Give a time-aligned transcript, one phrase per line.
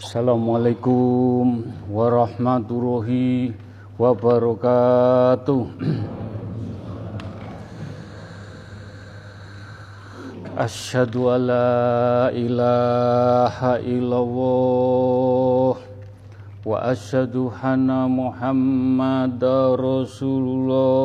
[0.00, 3.52] Assalamualaikum warahmatullahi
[4.00, 5.68] wabarakatuh.
[10.56, 15.76] Asyhadu an la ilaha illallah
[16.64, 21.04] wa asyhadu anna Muhammadar Rasulullah.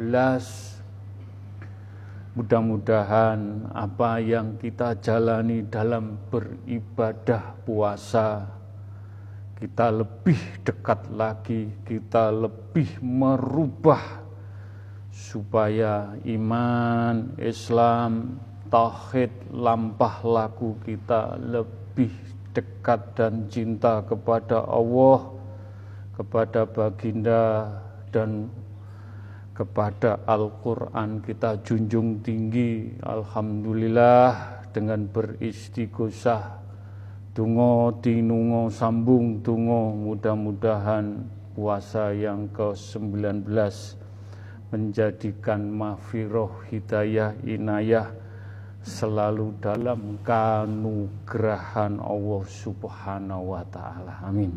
[2.32, 8.48] Mudah-mudahan apa yang kita jalani dalam beribadah puasa,
[9.62, 14.26] kita lebih dekat lagi, kita lebih merubah
[15.14, 22.10] supaya iman, Islam, tauhid, lampah laku kita lebih
[22.50, 25.30] dekat dan cinta kepada Allah,
[26.18, 27.70] kepada baginda
[28.10, 28.50] dan
[29.54, 31.22] kepada Al-Quran.
[31.22, 36.61] Kita junjung tinggi Alhamdulillah dengan beristighosah
[37.32, 41.24] Tungo tinungo sambung tungo mudah-mudahan
[41.56, 43.48] puasa yang ke-19
[44.68, 48.12] menjadikan mafiroh hidayah inayah
[48.84, 54.52] selalu dalam kanugrahan Allah subhanahu wa ta'ala amin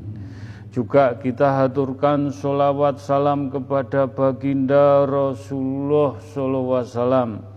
[0.76, 7.55] juga kita haturkan sholawat salam kepada baginda Rasulullah SAW.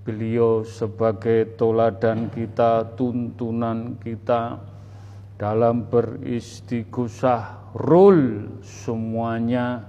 [0.00, 4.56] Beliau sebagai toladan kita, tuntunan kita
[5.36, 9.84] dalam beristighosah, rule semuanya.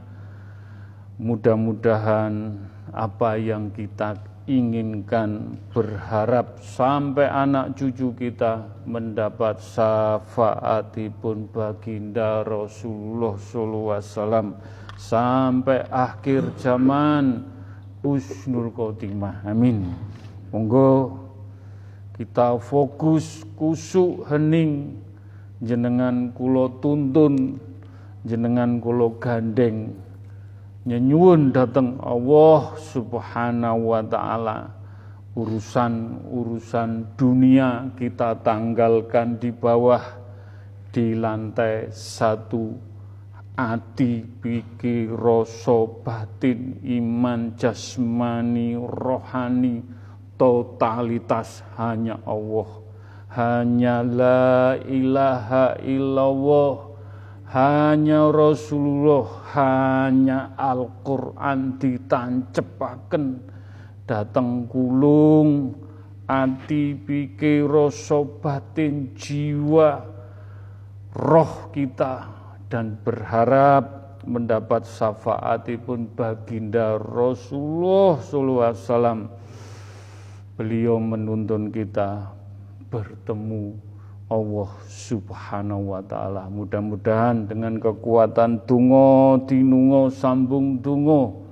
[1.15, 2.59] Mudah-mudahan
[2.91, 4.19] apa yang kita
[4.51, 14.59] inginkan berharap sampai anak cucu kita mendapat syafaatipun baginda Rasulullah SAW
[14.97, 17.45] sampai akhir zaman
[18.01, 19.93] usnul khotimah amin.
[20.49, 21.17] Monggo
[22.17, 24.99] kita fokus kusuk hening
[25.61, 27.61] jenengan kulo tuntun
[28.25, 29.93] jenengan kulo gandeng.
[30.81, 34.59] Nyenyuun datang Allah Subhanahu wa taala.
[35.31, 40.03] Urusan-urusan dunia kita tanggalkan di bawah
[40.91, 42.90] di lantai satu
[43.55, 49.83] hati pikir rasa batin iman jasmani rohani
[50.39, 52.69] totalitas hanya Allah.
[53.31, 56.91] Hanya la ilaha illallah
[57.51, 63.23] hanya Rasulullah hanya Al-Quran ditancepaken.
[64.07, 65.71] Datang kulung
[66.27, 70.03] ati pikir rasa batin jiwa
[71.11, 72.40] roh kita
[72.71, 79.19] dan berharap mendapat syafaatipun baginda Rasulullah sallallahu alaihi wasallam
[80.55, 82.31] beliau menuntun kita
[82.87, 83.75] bertemu
[84.31, 86.47] Allah Subhanahu wa taala.
[86.47, 91.51] Mudah-mudahan dengan kekuatan tungo dinungo sambung tungo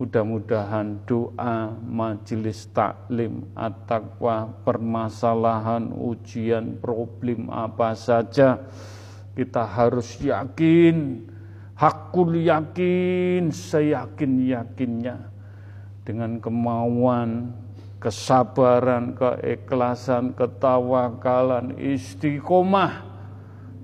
[0.00, 8.64] Mudah-mudahan doa, majelis taklim, at-taqwa, permasalahan, ujian, problem apa saja
[9.36, 11.28] kita harus yakin,
[11.78, 15.30] hakul yakin, seyakin-yakinnya
[16.04, 17.54] dengan kemauan,
[18.00, 23.10] kesabaran, keikhlasan, ketawakalan, istiqomah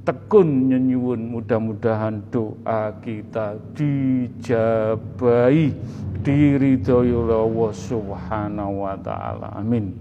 [0.07, 5.75] tekun nyenyuwun mudah-mudahan doa kita dijabai
[6.23, 9.51] diridhoi Allah Subhanahu wa taala.
[9.59, 9.99] Amin.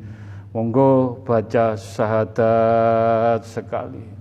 [0.53, 4.14] Monggo baca syahadat sekali.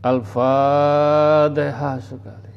[0.00, 2.48] Al-Fatihah sekali.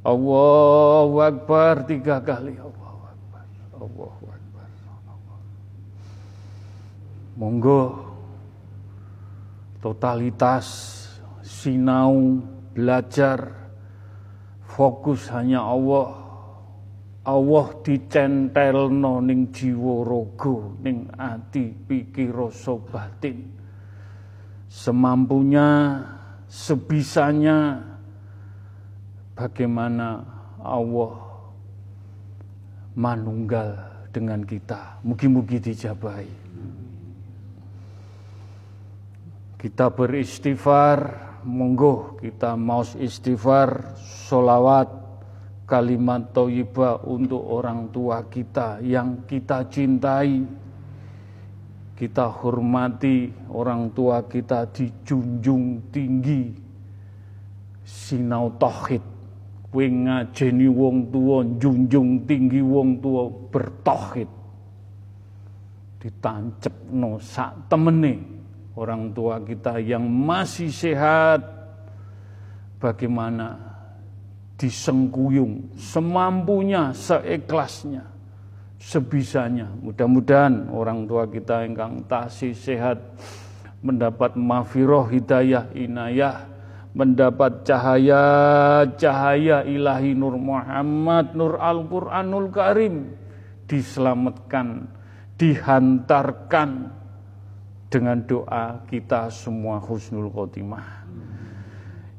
[0.02, 3.44] Allahu Akbar tiga kali Allahu Akbar
[3.78, 4.68] Allahu Akbar
[7.38, 7.82] Monggo.
[9.78, 10.66] Totalitas
[11.46, 12.42] sinau
[12.74, 13.46] belajar
[14.66, 16.23] fokus hanya Allah
[17.24, 23.48] Allah dicentelno ning jiwa raga ning ati pikir rasa batin
[24.68, 26.00] semampunya
[26.50, 27.80] sebisanya
[29.32, 30.20] bagaimana
[30.60, 31.14] Allah
[32.94, 33.74] manunggal
[34.14, 35.02] dengan kita.
[35.02, 36.30] Mugi-mugi dijabai.
[39.58, 40.98] Kita beristighfar,
[41.42, 43.98] monggo kita mau istighfar,
[44.28, 45.03] solawat,
[45.64, 50.64] kalimat toyibah untuk orang tua kita yang kita cintai.
[51.94, 56.50] Kita hormati orang tua kita dijunjung tinggi
[57.86, 59.14] sinau tauhid
[59.74, 64.30] kowe ngajeni wong tua, junjung tinggi wong tua bertauhid.
[65.98, 66.74] Ditancep
[67.18, 68.22] sak temene
[68.78, 71.42] orang tua kita yang masih sehat
[72.78, 73.73] bagaimana
[74.58, 78.06] disengkuyung semampunya, seikhlasnya,
[78.78, 79.68] sebisanya.
[79.82, 83.02] Mudah-mudahan orang tua kita yang tasih sehat
[83.84, 86.54] mendapat mafiroh hidayah inayah
[86.94, 93.10] mendapat cahaya-cahaya ilahi Nur Muhammad, Nur Al-Quranul Karim,
[93.66, 94.86] diselamatkan,
[95.34, 96.94] dihantarkan
[97.90, 101.03] dengan doa kita semua husnul khotimah.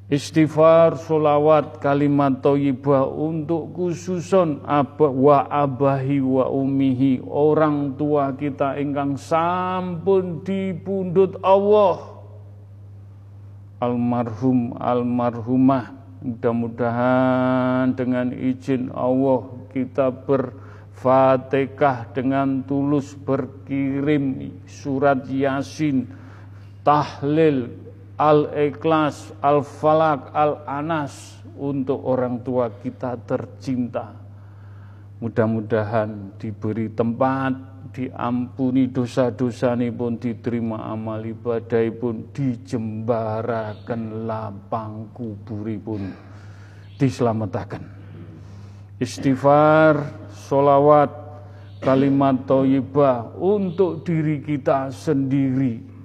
[0.05, 9.17] Istighfar, solawat, kalimat toyibah untuk khususon abah wa abahi wa umihi orang tua kita ingkang
[9.17, 12.21] sampun dipundut Allah.
[13.81, 19.41] Almarhum almarhumah mudah-mudahan dengan izin Allah
[19.73, 26.05] kita berfatihah dengan tulus berkirim surat yasin
[26.85, 27.85] tahlil
[28.15, 34.15] al-ikhlas al-falak al-anas untuk orang tua kita tercinta.
[35.19, 37.55] Mudah-mudahan diberi tempat
[37.95, 46.12] diampuni dosa-dosa pun diterima amal ibadah pun dijembarakan lapang kuburi pun
[47.00, 47.79] diselamatkan.
[49.00, 51.12] Istighfar solawat
[51.79, 55.95] kalimat toyibah untuk diri kita sendiri.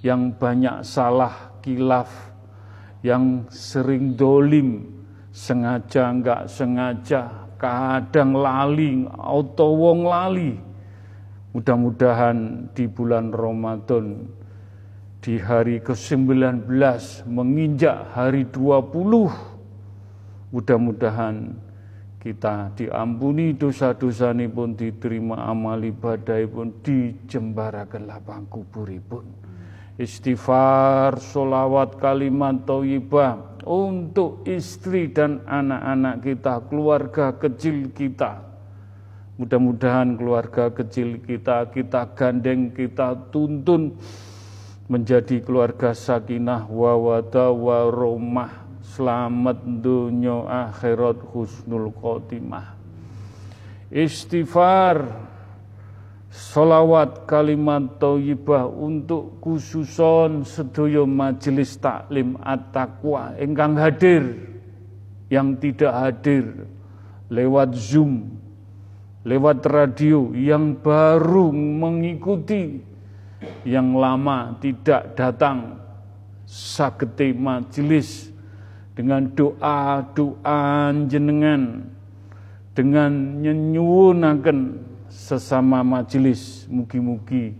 [0.00, 2.10] Yang banyak salah kilaf
[3.00, 5.00] yang sering dolim
[5.32, 10.52] sengaja enggak sengaja kadang lali atau wong lali.
[11.50, 14.30] Mudah-mudahan di bulan Ramadan
[15.20, 16.64] di hari ke-19
[17.28, 19.28] menginjak hari 20
[20.48, 21.60] mudah-mudahan
[22.20, 29.24] kita diampuni dosa-dosa ini pun diterima amal ibadah pun dijembarakan lapang kubur pun
[30.00, 38.50] istighfar, solawat, kalimat toyibah untuk istri dan anak-anak kita, keluarga kecil kita,
[39.40, 43.96] Mudah-mudahan keluarga kecil kita, kita gandeng, kita tuntun
[44.84, 48.52] menjadi keluarga sakinah wa wada wa romah,
[48.84, 52.76] selamat dunia akhirat husnul khotimah.
[53.88, 55.08] Istighfar
[56.30, 63.34] Salawat kalimat thayyibah untuk khususon sedoyo majelis taklim at-taqwa.
[63.34, 64.38] Ingkang hadir
[65.26, 66.70] yang tidak hadir
[67.34, 68.38] lewat Zoom,
[69.26, 72.78] lewat radio yang baru mengikuti
[73.66, 75.82] yang lama tidak datang.
[76.46, 78.30] Sagete majelis
[78.94, 81.90] dengan doa-doa jenengan
[82.74, 87.52] dengan nyenyunaken sesama majelis mugi-mugi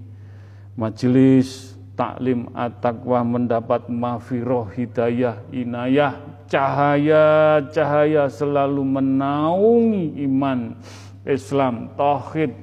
[0.79, 6.17] majelis taklim at-taqwa mendapat mafiroh hidayah inayah
[6.51, 10.75] cahaya-cahaya selalu menaungi iman
[11.23, 11.95] Islam.
[11.95, 12.57] Tauhid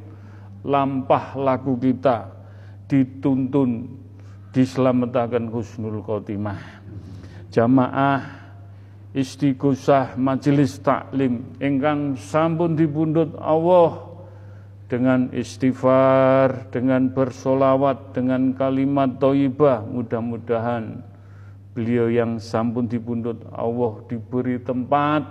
[0.67, 2.27] lampah laku kita
[2.91, 3.87] dituntun
[4.51, 6.59] diselamatkan husnul khotimah.
[7.53, 8.21] Jamaah
[9.15, 14.06] istighosah majelis taklim ingkang sampun dipundhut Allah
[14.87, 19.83] dengan istighfar, dengan bersolawat, dengan kalimat toibah.
[19.83, 21.03] Mudah-mudahan
[21.75, 25.27] beliau yang sampun dipundut Allah diberi tempat,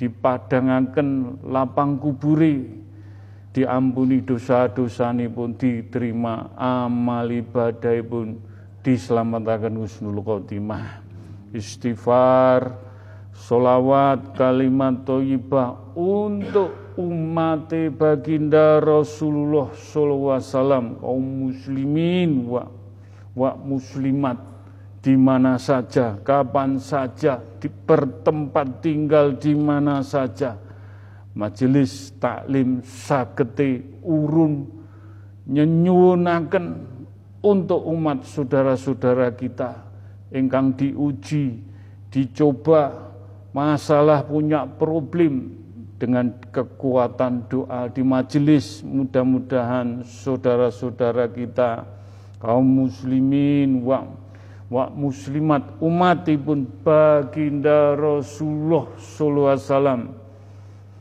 [0.00, 2.64] dipadangaken lapang kuburi,
[3.52, 8.40] diampuni dosa-dosa pun diterima amal ibadah pun
[8.80, 11.04] diselamatkan husnul khotimah.
[11.52, 12.85] Istighfar,
[13.36, 22.64] solawat, kalimat toibah untuk umat baginda Rasulullah sallallahu alaihi wasallam kaum muslimin wa
[23.36, 24.40] wa muslimat
[25.04, 30.58] di mana saja, kapan saja, di bertempat tinggal di mana saja.
[31.36, 34.66] Majelis taklim sagete urun
[35.46, 36.66] nyenyunaken
[37.44, 39.84] untuk umat saudara-saudara kita
[40.34, 41.62] ingkang diuji,
[42.10, 43.05] dicoba
[43.56, 45.56] masalah punya problem
[45.96, 51.88] dengan kekuatan doa di majelis mudah-mudahan saudara-saudara kita
[52.36, 54.04] kaum muslimin wa
[54.68, 60.02] wa muslimat umatipun baginda Rasulullah sallallahu alaihi wasallam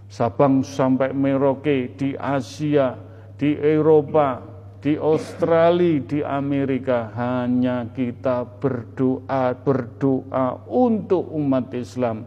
[0.05, 2.95] Sabang sampai Merauke di Asia,
[3.35, 4.39] di Eropa,
[4.79, 12.23] di Australia, di Amerika hanya kita berdoa berdoa untuk umat Islam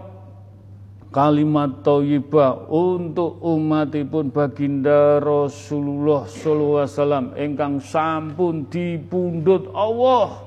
[1.10, 10.46] kalimat thayyibah untuk umatipun baginda Rasulullah sallallahu alaihi wasallam ingkang sampun dipundhut Allah.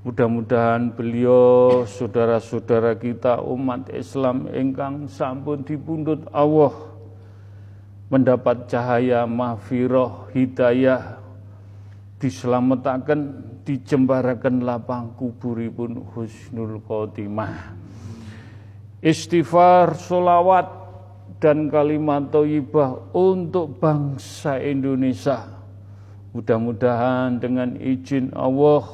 [0.00, 6.89] Mudah-mudahan beliau saudara-saudara kita umat Islam ingkang sampun dipundhut Allah
[8.10, 11.22] mendapat cahaya mahfiroh hidayah
[12.20, 17.72] diselamatkan dijembarakan lapang kuburipun husnul khotimah.
[19.00, 20.68] Istighfar solawat
[21.40, 25.59] dan kalimat thayyibah untuk bangsa Indonesia
[26.30, 28.86] Mudah-mudahan dengan izin Allah,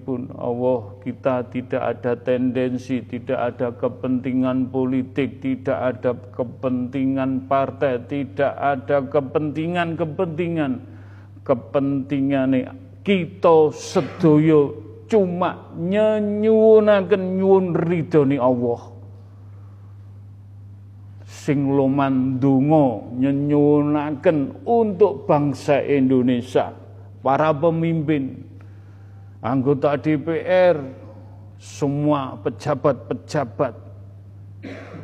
[0.00, 8.56] pun Allah, kita tidak ada tendensi, tidak ada kepentingan politik, tidak ada kepentingan partai, tidak
[8.56, 10.72] ada kepentingan-kepentingan.
[11.44, 12.50] Kepentingan
[13.04, 18.93] kita sedoyo cuma nyenyunaken nyuwun ridhoni Allah
[21.44, 26.72] sing loman donga nyenyunaken untuk bangsa Indonesia,
[27.20, 28.40] para pemimpin,
[29.44, 30.80] anggota DPR,
[31.60, 33.76] semua pejabat-pejabat.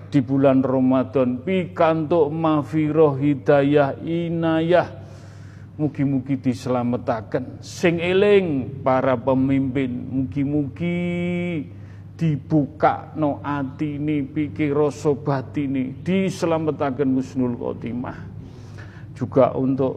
[0.09, 4.89] Di bulan Ramadan pikantuk mafiroh hidayah inayah
[5.77, 7.61] mugi-mugi diselamatkan.
[7.61, 11.01] Sing eling para pemimpin mugi-mugi
[12.21, 14.77] dibuka no atini pikir
[15.25, 18.29] batini diselamatkan husnul khotimah.
[19.17, 19.97] Juga untuk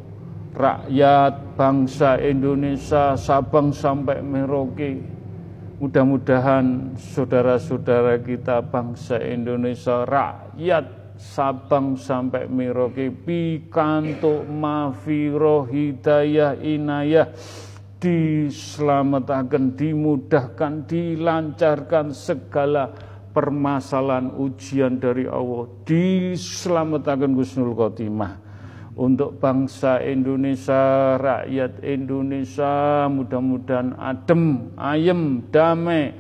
[0.56, 5.04] rakyat bangsa Indonesia Sabang sampai Merauke.
[5.84, 17.28] Mudah-mudahan saudara-saudara kita bangsa Indonesia rakyat Sabang sampai Merauke pikantuk mafiroh hidayah inayah
[18.04, 22.92] diselamatkan, dimudahkan, dilancarkan segala
[23.32, 25.72] permasalahan ujian dari Allah.
[25.88, 28.44] Diselamatkan Gusnul Khotimah.
[28.94, 36.14] Untuk bangsa Indonesia, rakyat Indonesia mudah-mudahan adem, ayem, damai,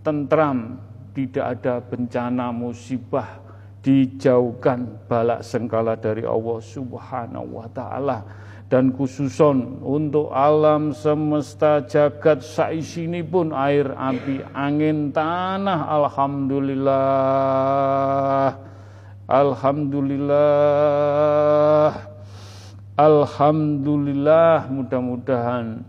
[0.00, 0.80] tentram,
[1.12, 3.44] tidak ada bencana musibah
[3.84, 8.24] dijauhkan balak sengkala dari Allah Subhanahu wa taala
[8.72, 15.84] dan khususon untuk alam semesta jagat saisini pun air api angin tanah.
[15.84, 18.56] Alhamdulillah.
[19.28, 21.92] Alhamdulillah.
[22.96, 24.72] Alhamdulillah.
[24.72, 25.84] Mudah-mudahan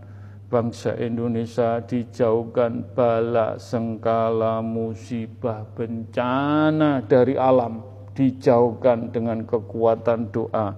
[0.52, 7.96] bangsa Indonesia dijauhkan bala sengkala musibah bencana dari alam.
[8.16, 10.72] Dijauhkan dengan kekuatan doa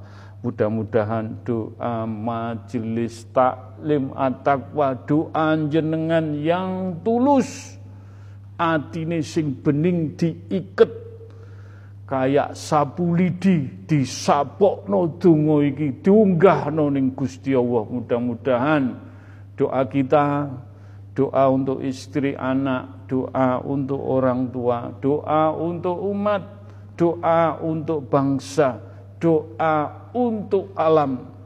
[0.48, 7.75] Mudah-mudahan doa majelis taklim at-taqwa doa jenengan yang tulus.
[8.56, 10.88] Atine sing bening diiket.
[12.08, 17.84] Kayak sapu lidi disapokno donga iki diunggahno ning Gusti Allah.
[17.84, 18.84] Mudah-mudahan
[19.60, 20.48] doa kita
[21.12, 26.44] doa untuk istri anak doa untuk orang tua doa untuk umat
[26.96, 28.87] doa untuk bangsa
[29.18, 31.38] doa untuk alam.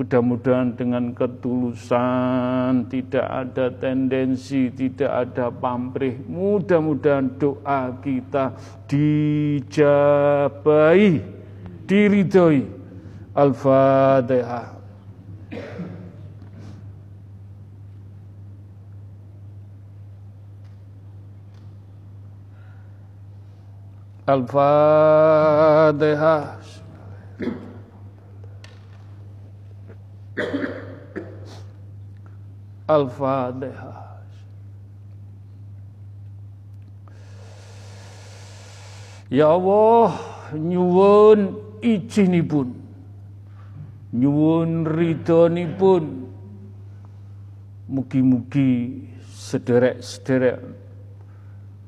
[0.00, 6.16] Mudah-mudahan dengan ketulusan, tidak ada tendensi, tidak ada pamrih.
[6.24, 8.56] Mudah-mudahan doa kita
[8.88, 10.00] dijabai,
[11.84, 12.64] diridhoi.
[13.36, 14.80] Al-Fatihah.
[24.24, 25.50] Al-Fatihah.
[32.90, 33.98] Al-Fatihah.
[39.30, 40.10] Ya Allah,
[40.58, 42.74] nyuwun izinipun.
[44.10, 46.04] Nyuwun ridhonipun.
[47.86, 50.58] Mugi-mugi sederek-sederek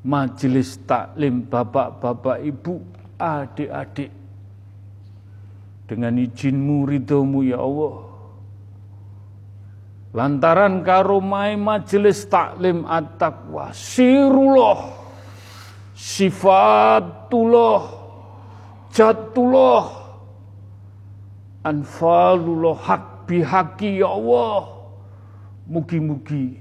[0.06, 2.78] majelis taklim bapak-bapak ibu,
[3.18, 4.21] adik-adik.
[5.92, 8.08] Dengan izinmu ridhomu ya Allah.
[10.16, 14.88] Lantaran karomai majelis taklim at-taqwa sirullah
[15.92, 17.80] sifatullah
[18.88, 19.84] jatullah
[21.60, 24.72] anfalullah hak bihaki ya Allah.
[25.68, 26.56] Mugi-mugi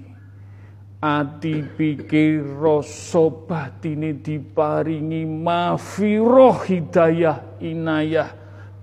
[0.99, 8.40] ati pikir rasa batine diparingi mafiroh hidayah inayah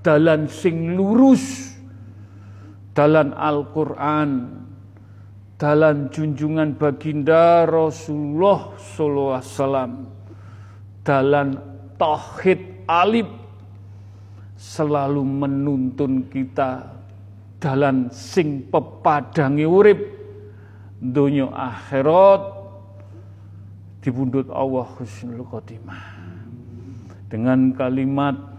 [0.09, 1.77] dalan sing lurus
[2.97, 4.57] dalan Al-Quran
[5.61, 9.93] dalam junjungan baginda Rasulullah sallallahu alaihi wasallam
[11.05, 11.49] dalam
[12.01, 13.29] tauhid alif
[14.57, 16.89] selalu menuntun kita
[17.61, 20.01] dalam sing pepadangi urip
[21.05, 22.43] dunia akhirat
[24.01, 26.17] dibundut Allah husnul khotimah.
[27.29, 28.58] Dengan kalimat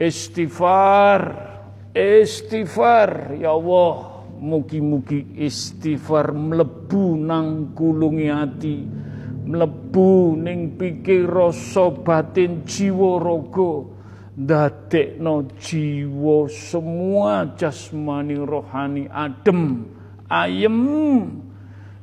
[0.00, 1.20] istighfar
[1.92, 3.36] istighfar.
[3.36, 8.82] Ya Allah Mugi-mugi istighfar mlebu nang kulungi ati,
[9.46, 13.86] mlebu ning pikir rasa batin jiwa raga,
[14.34, 19.86] ndadekno jiwa semua jasmani rohani adem,
[20.26, 20.90] ayem,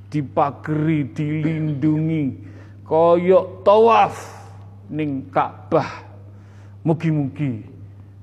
[0.08, 2.40] dipageri, dilindungi,
[2.88, 4.16] koyok tawaf
[4.88, 6.08] ning Ka'bah.
[6.88, 7.79] Mugi-mugi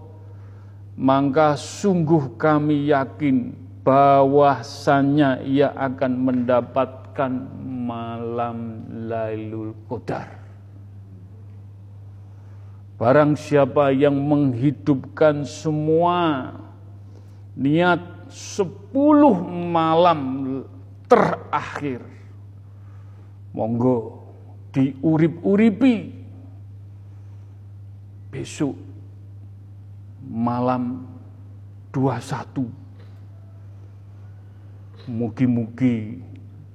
[0.95, 3.51] maka sungguh kami yakin
[3.83, 7.31] bahwasanya ia akan mendapatkan
[7.67, 10.31] malam Lailul Qadar.
[12.97, 16.49] Barang siapa yang menghidupkan semua
[17.53, 20.19] niat sepuluh malam
[21.05, 22.01] terakhir,
[23.53, 24.25] monggo
[24.73, 26.16] diurip-uripi
[28.37, 28.77] besok
[30.21, 31.09] malam
[31.89, 32.69] 21
[35.09, 36.21] mugi-mugi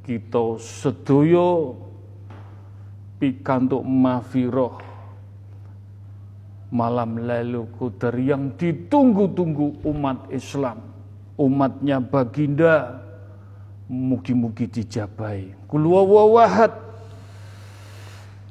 [0.03, 1.79] kita sedoyo
[3.22, 4.83] pikantuk mafiroh
[6.75, 10.83] malam lalu Qadar yang ditunggu-tunggu umat Islam
[11.38, 12.98] umatnya baginda
[13.87, 15.55] mugi-mugi dijabai.
[15.70, 16.81] Kul wawahad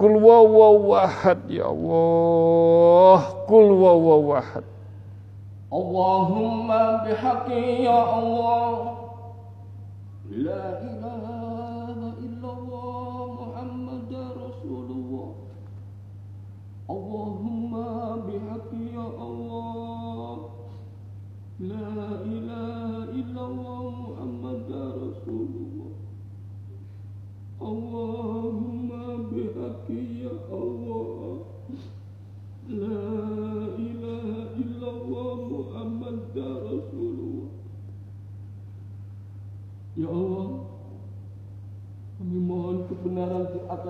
[0.01, 4.65] kul wawahad ya Allah kul wawahad
[5.69, 8.97] Allahumma bihaqi ya Allah
[10.31, 11.40] لا إله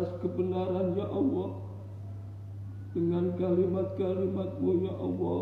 [0.01, 1.61] atas kebenaran ya Allah.
[2.91, 5.41] Dengan kalimat-kalimatmu ya Allah.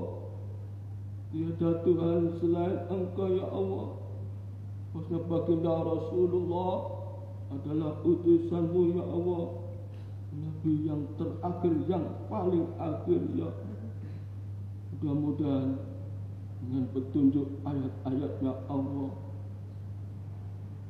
[1.31, 3.87] Tiada Tuhan selain Engkau ya Allah.
[4.91, 6.75] Bahwa baginda Rasulullah
[7.55, 9.43] adalah utusanmu ya Allah.
[10.29, 13.49] Nabi yang terakhir, yang paling akhir ya
[14.93, 15.73] Mudah-mudahan
[16.61, 19.09] dengan petunjuk ayat-ayatnya Allah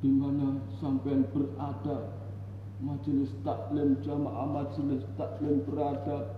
[0.04, 2.20] di mana sampai berada
[2.80, 6.32] majelis taklim jamaah majelis taklim berada.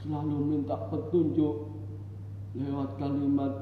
[0.00, 1.74] Selalu minta petunjuk
[2.54, 3.52] lewat kalimat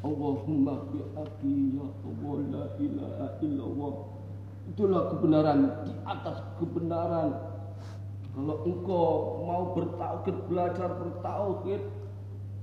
[0.00, 3.94] Allahumma bi'aki ya Allah la ilaha illallah.
[4.70, 7.30] Itulah kebenaran di atas kebenaran.
[8.30, 9.08] Kalau engkau
[9.44, 11.82] mau bertauhid belajar bertauhid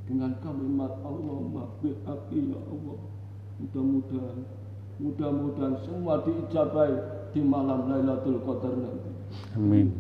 [0.08, 3.00] dengan kalimat Allahumma bi'aki ya Allah.
[3.58, 4.58] Mudah-mudahan
[4.98, 6.90] Mudah-mudahan semua diijabai
[7.38, 9.14] di malam Lailatul Qadar nanti.
[9.54, 9.94] Amin.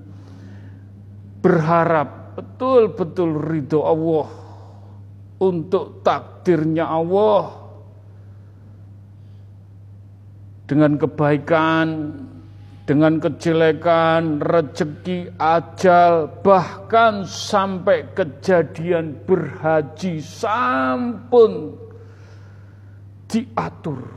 [1.44, 4.28] berharap betul-betul ridho Allah
[5.44, 7.60] untuk takdirnya Allah.
[10.64, 11.88] Dengan kebaikan,
[12.88, 21.76] dengan kejelekan, rezeki, ajal, bahkan sampai kejadian berhaji sampun
[23.28, 24.08] diatur.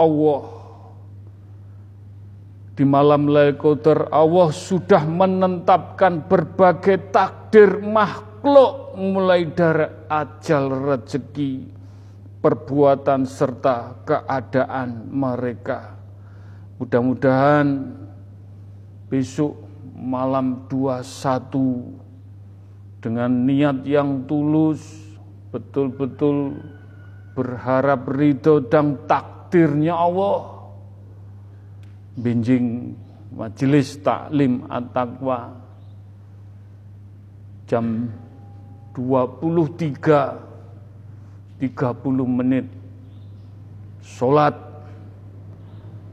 [0.00, 0.55] Allah
[2.76, 11.72] di malam Lailatul Allah sudah menetapkan berbagai takdir makhluk mulai dari ajal rezeki,
[12.44, 15.96] perbuatan serta keadaan mereka.
[16.76, 17.96] Mudah-mudahan
[19.08, 19.56] besok
[19.96, 24.84] malam 21 dengan niat yang tulus
[25.48, 26.60] betul-betul
[27.32, 30.55] berharap ridho dan tak takdirnya Allah.
[32.16, 32.96] Binjing
[33.32, 35.52] majelis taklim at-taqwa.
[37.68, 38.08] Jam
[38.96, 42.64] 23 30 menit.
[44.00, 44.56] Sholat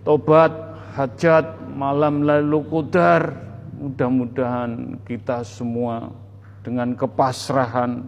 [0.04, 0.52] tobat
[0.98, 3.32] hajat malam lalu kudar
[3.80, 6.12] mudah-mudahan kita semua
[6.64, 8.04] dengan kepasrahan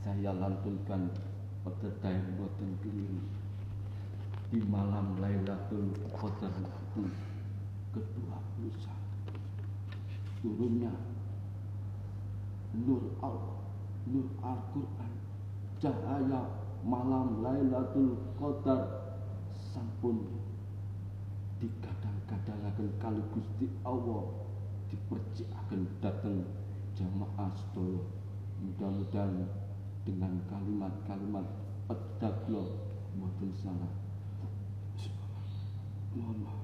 [0.04, 1.08] saya lantunkan
[1.64, 3.24] pekerja yang boten keliru
[4.52, 7.08] di malam Lailatul Qadar itu
[7.96, 8.92] kedua lusa
[10.45, 10.93] turunnya
[12.77, 13.65] nur Allah
[14.05, 15.13] nur Al-Quran
[15.81, 16.45] cahaya
[16.85, 19.17] malam Lailatul Qadar
[19.57, 20.29] sampun
[21.65, 24.29] digadang-gadangaken kali Gusti Allah
[24.93, 26.45] dipercikaken datang
[26.93, 28.05] jamaah sedaya
[28.61, 29.49] mudah-mudahan
[30.05, 31.47] dengan kalimat-kalimat
[31.89, 32.77] pedaglo
[33.17, 33.93] maupun salah.
[36.15, 36.64] Mohon maaf.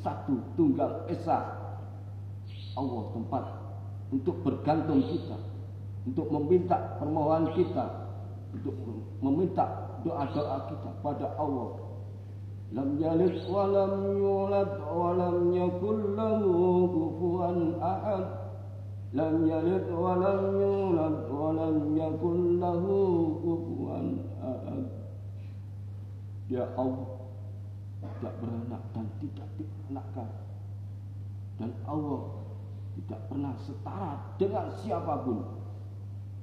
[0.06, 1.66] satu tunggal esa.
[2.78, 3.44] Allah tempat
[4.14, 5.38] untuk bergantung kita,
[6.06, 7.86] untuk meminta permohonan kita,
[8.54, 8.76] untuk
[9.26, 9.66] meminta
[10.06, 11.82] doa-doa kita pada Allah.
[12.76, 16.54] Lam yalid wa lam yulad wa lam yakul lahu
[16.92, 18.26] kufuwan ahad.
[19.16, 22.94] Lam yalid wa lam yulad wa lam yakul lahu
[23.42, 24.08] kufuwan
[24.44, 24.84] ahad.
[26.52, 27.16] Ya Allah
[28.20, 29.48] tidak beranak dan tidak
[31.56, 32.22] Dan Allah
[32.96, 35.40] tidak pernah setara dengan siapa pun.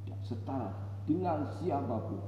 [0.04, 0.70] Tidak setara
[1.08, 2.20] dengan siapa pun.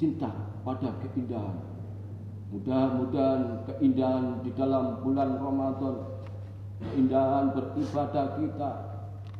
[0.00, 0.32] cinta
[0.64, 1.60] pada keindahan.
[2.48, 5.96] Mudah-mudahan keindahan di dalam bulan Ramadan
[6.80, 8.70] keindahan beribadah kita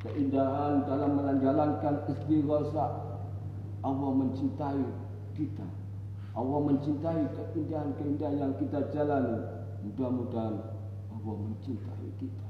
[0.04, 2.86] keindahan dalam menjalankan istighosa
[3.80, 4.84] Allah mencintai
[5.32, 5.64] kita.
[6.36, 9.40] Allah mencintai keindahan-keindahan yang kita jalani.
[9.80, 10.60] Mudah-mudahan
[11.08, 12.49] Allah mencintai kita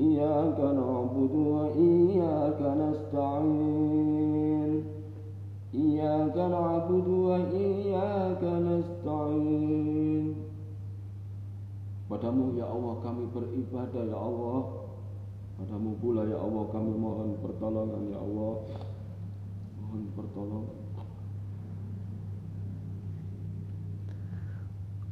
[0.00, 4.80] Iyaka na'budu wa iyaka nasta'in.
[5.76, 10.40] Iyaka na'budu wa iyaka nasta'in.
[12.08, 14.85] Padamu ya Allah kami beribadah ya Allah.
[15.56, 18.60] Padamu pula ya Allah kami mohon pertolongan ya Allah.
[19.80, 20.84] Mohon pertolongan.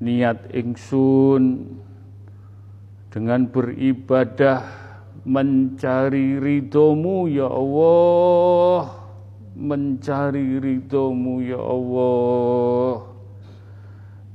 [0.00, 1.76] Niat ingsun
[3.12, 4.89] dengan beribadah
[5.24, 8.96] mencari ridhomu ya Allah.
[9.56, 13.08] Mencari ridhomu ya Allah.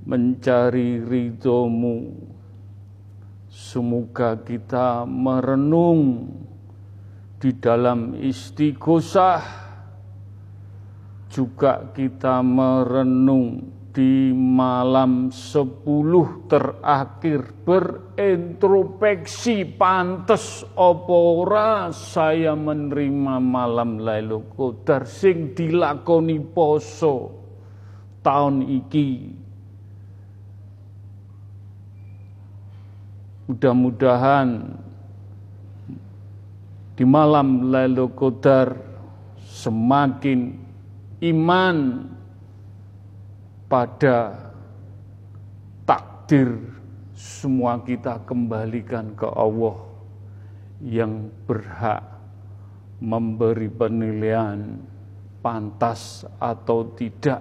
[0.06, 2.14] Mencari ridhomu
[3.50, 6.30] semoga kita merenung
[7.42, 9.64] di dalam istighosah.
[11.32, 25.08] Juga kita merenung di malam sepuluh terakhir berintrospeksi pantes opora saya menerima malam Lailatul Qadar
[25.08, 27.40] sing dilakoni poso.
[28.20, 29.32] Tahun iki
[33.48, 34.76] mudah-mudahan
[37.00, 37.72] di malam
[38.12, 38.76] Qadar
[39.40, 40.52] semakin
[41.24, 42.12] iman
[43.66, 44.52] pada
[45.84, 46.58] takdir
[47.16, 49.78] semua kita kembalikan ke Allah
[50.84, 52.04] yang berhak
[53.00, 54.80] memberi penilaian
[55.40, 57.40] pantas atau tidak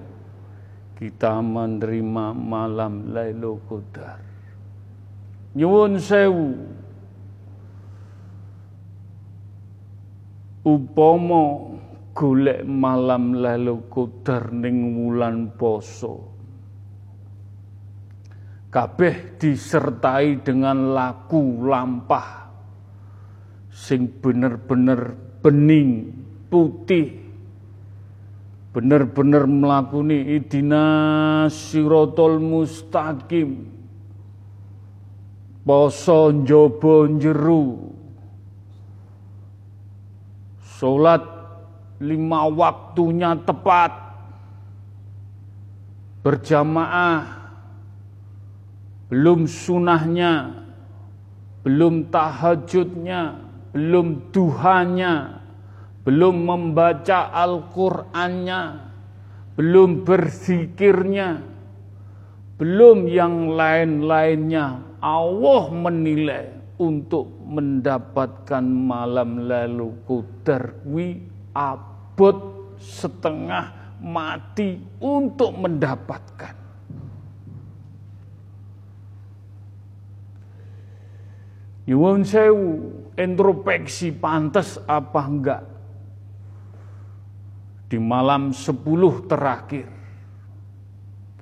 [0.95, 4.23] kita menerima malam Lailatul Qadar.
[5.55, 6.51] Nyuwun sewu
[10.65, 11.77] upomo
[12.15, 16.31] golek malam lalu Qadar ning wulan poso.
[18.71, 22.51] Kabeh disertai dengan laku lampah
[23.71, 26.15] sing bener-bener bening,
[26.47, 27.23] putih.
[28.75, 30.87] Bener-bener melakuni idina
[31.47, 33.71] sirotol mustaqim.
[35.63, 37.95] Poso njobo jeru.
[40.59, 41.34] Salat
[42.05, 43.93] lima waktunya tepat,
[46.21, 47.25] berjamaah,
[49.09, 50.65] belum sunahnya,
[51.65, 53.41] belum tahajudnya,
[53.73, 55.41] belum duhanya,
[56.05, 58.63] belum membaca Al-Qur'annya,
[59.57, 61.41] belum berzikirnya,
[62.61, 64.97] belum yang lain-lainnya.
[65.05, 66.45] Allah menilai
[66.81, 71.23] untuk mendapatkan malam lalu kudarwi
[72.15, 76.55] abot setengah mati untuk mendapatkan.
[81.91, 82.71] Nyuwun sewu,
[83.19, 85.63] introspeksi pantas apa enggak?
[87.91, 89.91] Di malam sepuluh terakhir,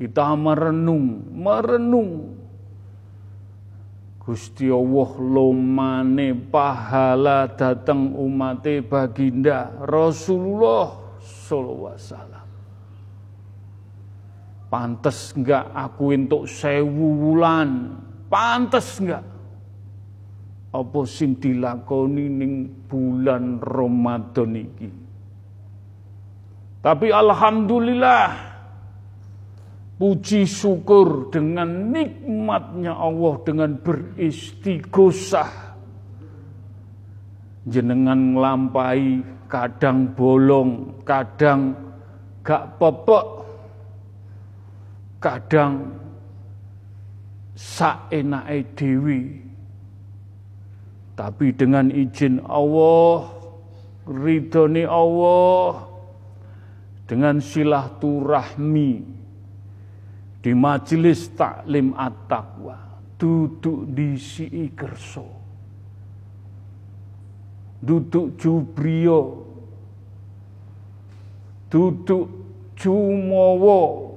[0.00, 2.41] kita merenung, merenung
[4.22, 12.46] Gusti Allah lomane pahala datang umat baginda Rasulullah sallallahu alaihi wasallam.
[14.70, 17.98] Pantes enggak aku untuk sewu wulan?
[18.30, 19.26] Pantes enggak?
[20.70, 22.52] Apa sing dilakoni ning
[22.86, 24.88] bulan Ramadan iki?
[26.78, 28.51] Tapi alhamdulillah
[30.02, 35.78] puji syukur dengan nikmatnya Allah dengan beristighosah.
[37.70, 41.78] Jenengan nglampahi kadang bolong kadang
[42.42, 43.26] gak pepek
[45.22, 45.94] kadang
[47.54, 49.38] saenake dewi
[51.14, 53.30] tapi dengan izin Allah
[54.10, 55.86] ridhoni Allah
[57.06, 59.21] dengan silaturahmi
[60.42, 62.76] di majelis taklim at-taqwa
[63.14, 65.26] duduk di si kerso
[67.78, 69.42] duduk jubrio
[71.72, 72.28] duduk
[72.76, 74.12] jumowo.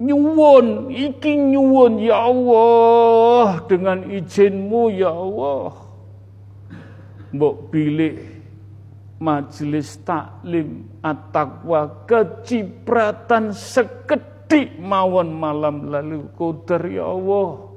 [0.00, 5.76] Nyuwun iki nyuwun ya Allah dengan izinmu ya Allah.
[7.30, 8.39] Mbok pilih
[9.20, 16.24] majelis taklim at-taqwa kecipratan sekedik mawon malam lalu.
[16.34, 17.68] Qadar ya Allah.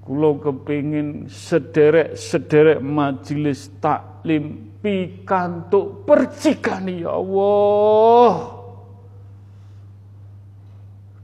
[0.00, 8.58] Kula kepingin sederek-sederek majelis taklim pikantuk percikani ya Allah.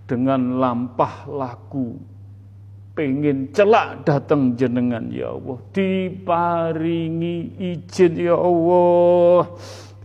[0.07, 2.16] Dengan lampah laku
[2.97, 5.61] pengen celak datang jenengan ya Allah.
[5.77, 9.53] Diparingi izin ya Allah.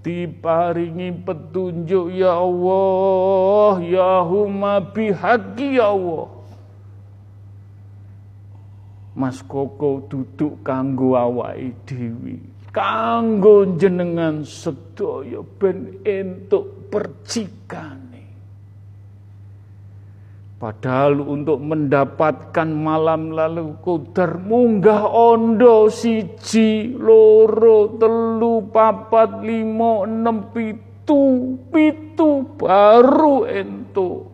[0.03, 3.71] Diparingi petunjuk ya Allah.
[3.79, 6.27] Ya huma bihaqi ya Allah.
[9.15, 12.43] Mas Koko duduk kanggo awake dhewe.
[12.71, 18.00] Kanggo jenengan sedaya ben entuk percikane
[20.61, 31.57] Padahal untuk mendapatkan malam lalu kudar munggah ondo siji loro telu papat limo enam pitu
[31.73, 34.29] pitu baru ento.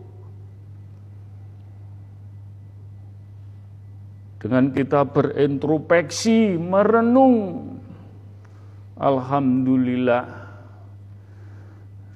[4.36, 7.72] Dengan kita berintrospeksi, merenung,
[9.00, 10.28] Alhamdulillah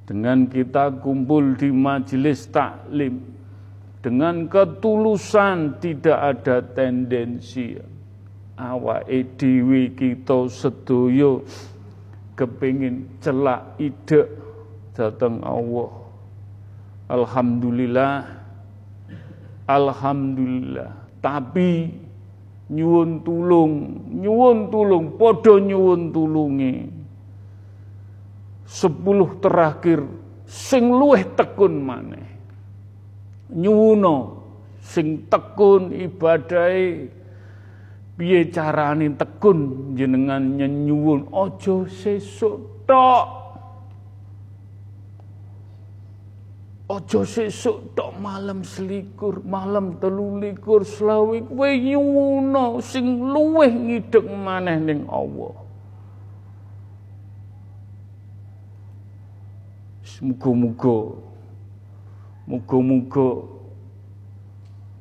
[0.04, 3.32] dengan kita kumpul di majelis taklim
[4.03, 7.78] dengan ketulusan tidak ada tendensi.
[8.59, 11.46] Awak dhewe kita sedoyo
[12.36, 14.28] kepingin celak ide
[14.92, 15.90] datang Allah.
[17.09, 18.14] Alhamdulillah.
[19.70, 20.90] Alhamdulillah.
[21.22, 21.70] Tapi
[22.72, 23.72] nyuwun tulung
[24.11, 26.74] nyuwun tulung podo nyuwun tulungi
[28.64, 30.00] sepuluh terakhir
[30.48, 32.32] sing luweh tekun maneh
[33.53, 34.42] nyuwuno.
[34.82, 37.07] Sing tekun ibadai
[38.18, 43.26] piye carane tekun jenengan nyenyuwun aja sesuk tok.
[46.90, 55.07] Aja sesuk tok malam selikur malam telulikur selawe kowe nyuwuno sing luweh ngidek maneh ning
[55.07, 55.62] Allah.
[60.22, 61.18] Muga-muga
[62.43, 63.47] Muga-muga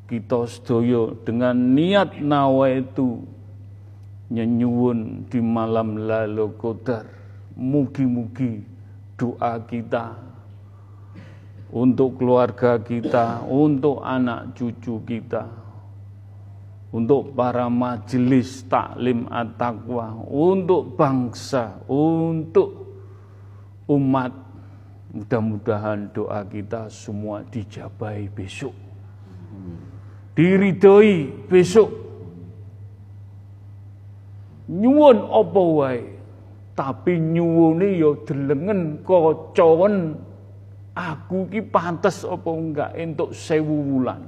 [0.05, 3.23] kita sedaya dengan niat nawa itu
[4.31, 7.07] nyenyuwun di malam lalu qadar.
[7.57, 8.63] Mugi-mugi
[9.19, 10.31] doa kita
[11.71, 15.47] untuk keluarga kita, untuk anak cucu kita,
[16.91, 22.81] untuk para majelis taklim at-taqwa, untuk bangsa, untuk
[23.87, 24.31] umat
[25.11, 28.71] Mudah-mudahan doa kita semua dijabai besok.
[30.31, 31.91] Diridhoi besok.
[34.71, 35.99] Nyuwun apa wae,
[36.71, 40.15] tapi nyuwune ya delengen kacawen
[40.95, 44.23] aku ki pantes apa enggak entuk sewu wulan.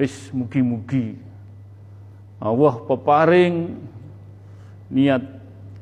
[0.00, 1.20] Wis mugi-mugi
[2.40, 3.76] Allah peparing
[4.88, 5.20] niat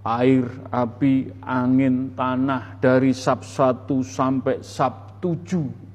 [0.06, 5.91] Air, api, angin, tanah dari sab satu sampai sab tujuh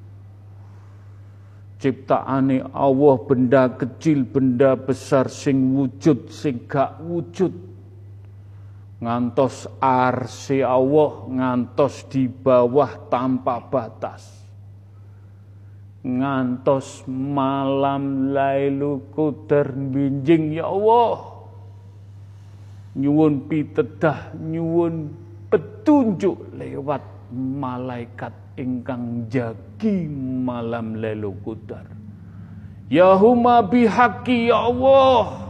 [1.78, 7.54] ciptaane Allah benda kecil benda besar sing wujud sing gak wujud.
[8.98, 14.26] Ngantos arsi Allah ngantos di bawah tanpa batas.
[16.02, 21.38] Ngantos malam lailu qadar binjing ya Allah.
[22.98, 25.14] Nyuwun pitedah nyuwun
[25.46, 29.30] petunjuk lewat malaikat ingkang
[29.78, 30.10] jagi
[30.42, 31.86] malam lelu kudar.
[32.90, 35.46] Ya huma bihaqi ya Allah.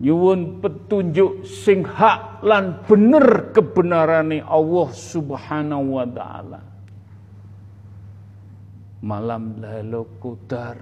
[0.00, 6.60] Nyuwun petunjuk sing hak lan bener kebenarane Allah Subhanahu wa taala.
[9.00, 10.76] Malam lelu kudar.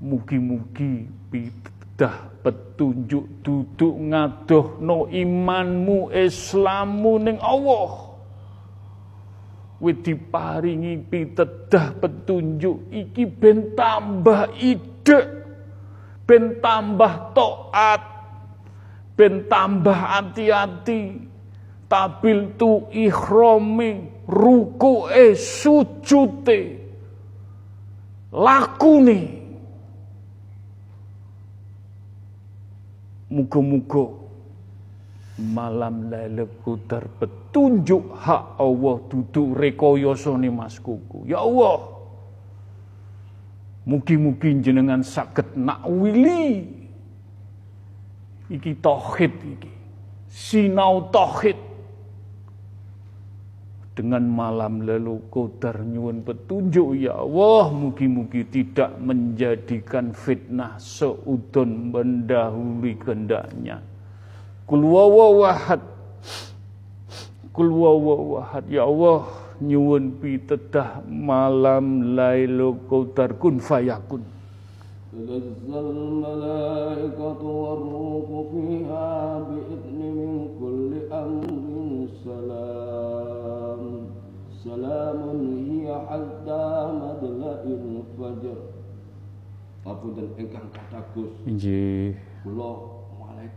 [0.00, 8.01] Mugi-mugi pidah petunjuk duduk ngadoh no imanmu Islammu ning Allah
[9.82, 12.86] wis diparingi pitedah petunjuk.
[12.94, 15.20] Iki ben tambah ide
[16.22, 18.02] ben tambah taat
[19.18, 21.34] ben tambah hati-hati.
[21.90, 26.80] Tabil tu ikhrami ruku'e sujute.
[28.32, 29.20] Lakune
[33.28, 34.21] muga-muga
[35.40, 41.24] malam Lailatul Qadar petunjuk hak Allah duduk rekoyoso nih Mas Kuku.
[41.24, 41.88] Ya Allah.
[43.82, 46.70] Mugi-mugi jenengan saged nakwili
[48.46, 49.72] iki tauhid iki.
[50.30, 51.72] Sinau tauhid
[53.92, 63.84] dengan malam lalu qadar nyuwun petunjuk ya Allah mugi-mugi tidak menjadikan fitnah seudon mendahului kehendaknya
[64.71, 65.81] kul wawahad
[67.55, 69.25] kul wawahad ya Allah
[69.63, 74.23] nyuwun pitedah malam lailu qadar kun fayakun
[75.17, 79.09] تنزل الملائكة والروح فيها
[79.49, 80.31] بإذن من
[80.61, 81.47] كل أمر
[82.21, 83.81] سلام
[84.61, 85.19] سلام
[85.71, 86.65] هي حتى
[87.01, 88.59] مطلع الفجر
[89.87, 91.31] Apunten ingkang kathah Gus.
[91.47, 92.11] Nggih.
[92.43, 92.71] Kula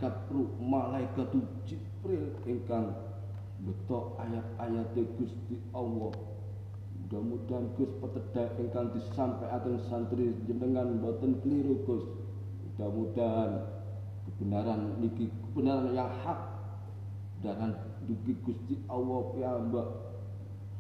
[0.05, 1.29] malaikat ruh, malaikat
[1.65, 2.93] Jibril ingkang
[3.65, 6.13] betok ayat-ayat Gusti Allah
[7.05, 12.05] Mudah-mudahan Gus petedak ingkang disampaikan santri jenengan boten keliru Gus.
[12.65, 13.61] Mudah-mudahan
[14.25, 16.39] kebenaran niki kebenaran yang hak
[17.45, 17.77] dan
[18.09, 19.87] dugi Gusti Allah piyambak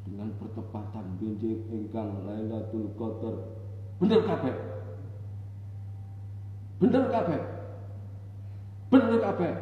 [0.05, 3.35] dengan pertepatan benjing ingkang Lailatul Qadar.
[4.01, 4.55] Bener kabeh.
[6.81, 7.54] Bener kabeh.
[8.93, 9.53] Bener kabeh.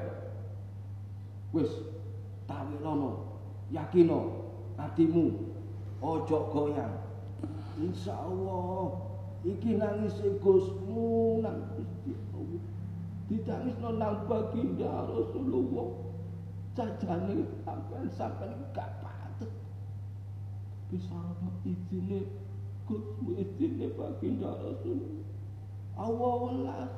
[1.55, 1.69] Wis
[2.49, 3.39] tawilono,
[3.71, 5.31] yakino atimu
[6.03, 6.97] ojo goyang.
[7.79, 8.99] Insya Allah
[9.41, 10.13] iki nangis
[10.43, 12.63] Gusmu nang Gusti Allah.
[13.31, 15.89] Ditangis nang baginda Rasulullah.
[16.73, 19.51] Jajane sampean sampean gak patut.
[20.89, 22.27] Bisa ana izine
[22.89, 25.25] Gusmu izine baginda Rasulullah.
[25.93, 26.93] Allah welas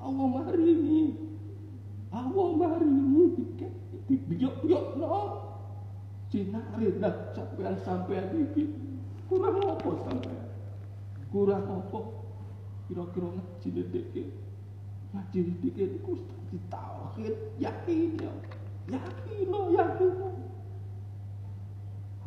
[0.00, 0.26] Allah
[2.10, 3.24] marini Allah marini
[4.06, 5.18] dibiyok-biyok no
[6.30, 8.70] sinari dah sampean sampean iki
[9.26, 10.40] kurang apa sampean
[11.30, 12.00] kurang apa?
[12.86, 14.24] Kira-kira ngaji dedeke
[15.10, 16.12] ngaji dedeke niku
[16.54, 18.32] di tauhid yakin ya?
[18.86, 20.10] Yakin no yakin.
[20.22, 20.30] No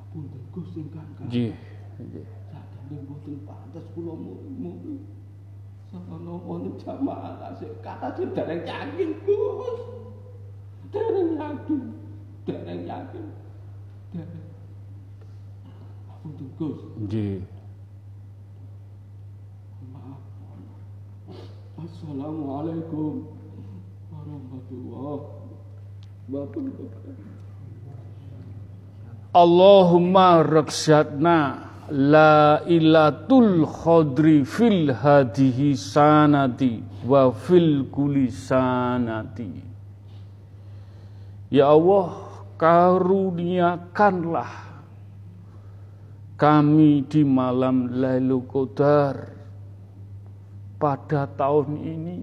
[0.09, 1.53] apun Gus ingkang nggih
[2.01, 4.99] nggih sakjane mboten pantes kula murid
[6.79, 9.79] Jamaah asik kata sing dereng yakin Gus
[10.93, 11.81] dereng yakin
[12.45, 13.25] dereng yakin
[16.19, 16.79] Untuk Gus.
[16.99, 17.39] Nggih.
[19.95, 20.19] Maaf.
[21.79, 23.23] Assalamualaikum
[24.11, 25.25] warahmatullahi
[26.27, 27.39] wabarakatuh.
[29.31, 39.67] Allahumma raksatna la ilatul khadri fil hadihi sanati wa fil kuli sanati.
[41.49, 42.29] Ya Allah,
[42.61, 44.51] karuniakanlah
[46.39, 49.15] kami di malam Lailatul Qadar
[50.79, 52.19] pada tahun ini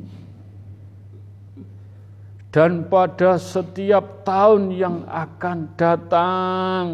[2.48, 6.84] dan pada setiap tahun yang akan datang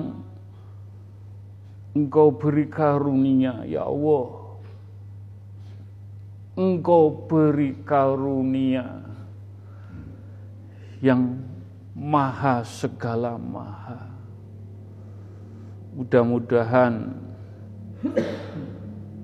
[1.93, 4.43] Engkau beri karunia ya Allah
[6.53, 8.84] Engkau beri karunia
[11.01, 11.40] yang
[11.97, 14.05] maha segala maha.
[15.97, 17.09] Mudah-mudahan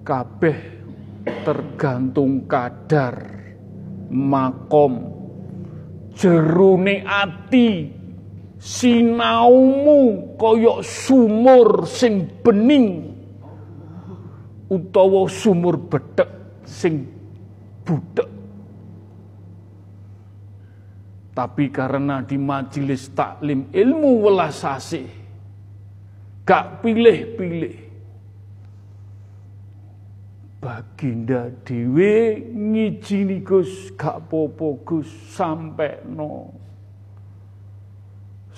[0.09, 0.59] kabeh
[1.45, 3.29] tergantung kadar
[4.09, 5.13] makom
[6.17, 7.93] jerune ati
[8.59, 13.15] sinaumu koyok sumur sing bening
[14.69, 16.29] utawa sumur bedek
[16.67, 17.07] sing
[17.87, 18.39] budek
[21.39, 25.07] tapi karena di majelis taklim ilmu welas asih,
[26.43, 27.87] gak pilih-pilih.
[30.59, 35.07] Baginda dewe ngijini Gus gak popo Gus
[36.11, 36.58] no.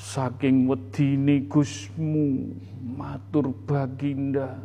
[0.00, 2.56] Saking wedine Gusmu
[2.96, 4.56] matur baginda.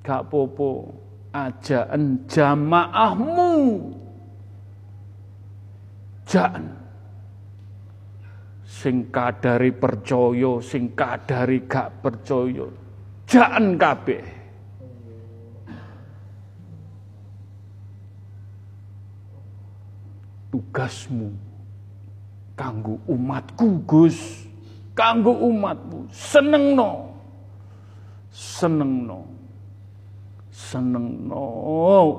[0.00, 0.96] Gak popo
[1.28, 3.52] ajaan jamaahmu.
[6.24, 6.72] Jangan
[8.64, 12.64] sing kadari percaya sing kadari gak percaya.
[13.28, 14.24] Jangan kabeh.
[20.48, 21.28] Tugasmu
[22.56, 24.45] kanggo umatku Gus
[24.96, 26.08] kanggo umatmu.
[26.08, 27.12] Senengno.
[28.32, 29.28] Senengno.
[30.48, 31.44] Senengno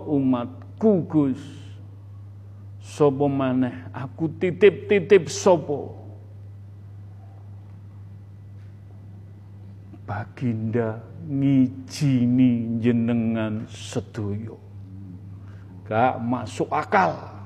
[0.06, 1.42] umatku Gus.
[2.78, 3.92] Sapa maneh?
[3.92, 5.92] Aku titip-titip sapa
[10.08, 14.56] Baginda ngijini jenengan sedoyo.
[15.84, 17.37] Gak masuk akal.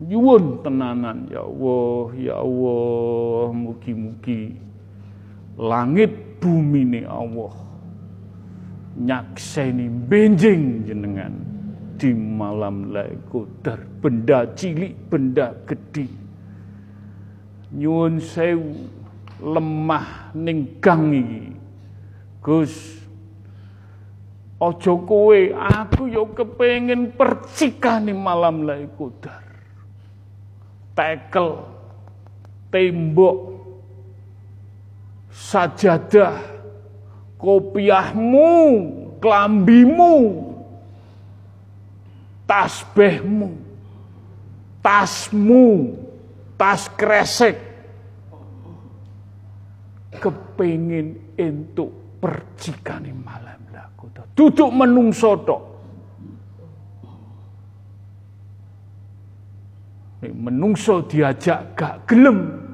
[0.00, 4.56] Nyuwun tenanan ya Allah, ya Allah, mugi-mugi
[5.60, 7.52] langit bumi ini Allah
[8.96, 11.36] nyakseni benjing jenengan
[12.00, 16.08] di malam laikudar benda cilik benda gede
[17.76, 18.88] nyuwun sewu
[19.40, 21.44] lemah ning gang iki.
[22.40, 23.00] Gus
[24.60, 29.49] Ojo kowe aku yo kepengin percikane malam laikudar
[31.00, 31.64] tekel,
[32.68, 33.38] tembok,
[35.32, 36.36] sajadah,
[37.40, 38.52] kopiahmu,
[39.16, 40.16] kelambimu,
[42.44, 43.48] tasbihmu,
[44.84, 45.96] tasmu,
[46.60, 47.56] tas kresek,
[50.20, 53.56] kepingin entuk percikane malam.
[54.40, 55.60] Duduk menungso tok.
[55.60, 55.70] Nek
[60.28, 62.68] menungso diajak gak gelem.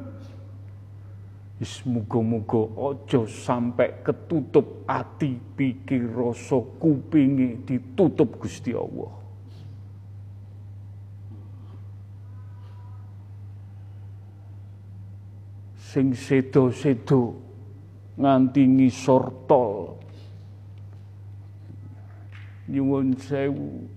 [1.56, 9.14] Wis muga-muga aja sampai ketutup ati pikir rasa kupinge ditutup Gusti Allah.
[15.80, 17.40] Sing sedo-sedo
[18.20, 19.96] nganti ngisor tol.
[22.68, 23.95] Nyuwun sewu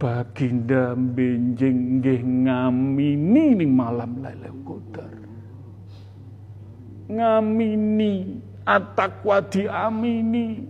[0.00, 5.12] Baginda benjing nggih ngamini ning malam Lailatul Qadar.
[7.12, 10.64] Ngamini atakwa diamini.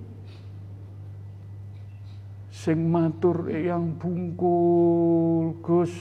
[2.51, 5.95] Sing matur yang bungkul Gus.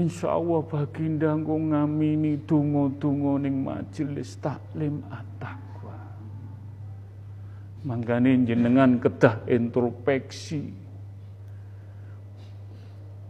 [0.00, 5.59] Insya Allah baginda ngamini donga-donga ning majelis taklim atak.
[7.80, 10.62] Mangkane jenengan kedah introspeksi.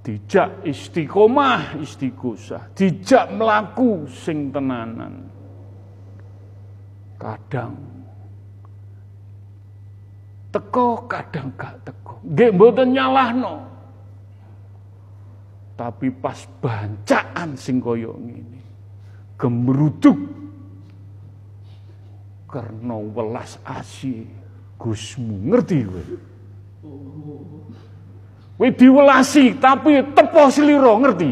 [0.01, 5.29] Dijak istiqomah, istiqosah, dijak melaku sing tenanan.
[7.21, 7.77] Kadang
[10.51, 12.17] teko, kadang gak teko.
[12.27, 13.55] Nggih mboten nyalahno.
[15.77, 18.61] Tapi pas bancaan sing kaya ngene,
[19.37, 20.19] gemruduk
[22.51, 24.40] karena welas asih
[24.81, 26.05] Gusmu ngerti kowe.
[28.57, 31.31] Kowe diwelasi tapi tepo sliro ngerti.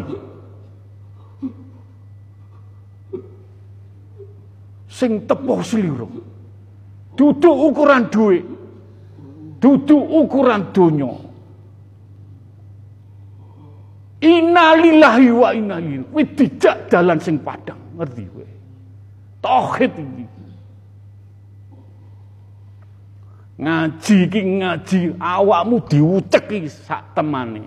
[4.93, 6.09] Sing tepo sliro.
[7.17, 8.45] Duduk ukuran duit.
[9.59, 11.11] Duduk ukuran donya.
[14.21, 16.05] Innalillahi wa inna ilaihi.
[16.13, 18.47] Kowe dijak dalan sing padang, ngerti kowe.
[19.41, 20.38] Tauhid iki.
[23.59, 27.67] Ngaji ki ngaji awakmu diucek iki sak temane.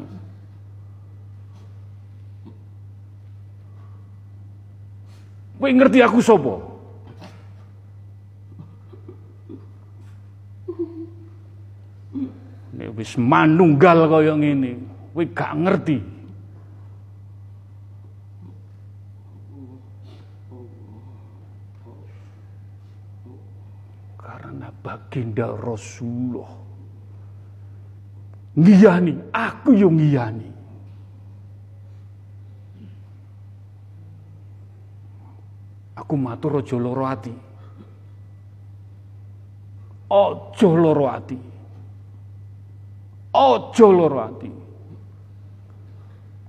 [5.59, 6.55] Kowe ngerti aku sapa?
[12.71, 14.79] Nek wis manunggal kaya ngene,
[15.13, 15.97] kowe gak ngerti.
[24.17, 26.51] Karena baginda Rasulullah
[28.57, 30.49] ngiyani, aku yang ngiyani.
[35.95, 37.31] Aku matur aja loro ati.
[40.11, 41.37] Aja loro ati.
[43.31, 44.51] Aja loro ati.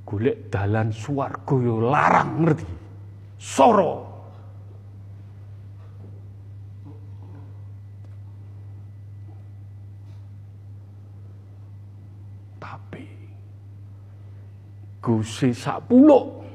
[0.03, 2.67] Golek dalan swarga yo larang ngerti.
[3.39, 4.11] Soro.
[12.59, 13.05] Tapi
[15.03, 16.47] Gusti sak puluk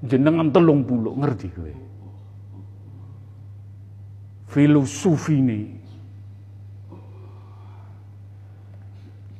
[0.00, 1.74] jenengan telung puluk ngerti kowe.
[4.48, 5.60] Filosofi ini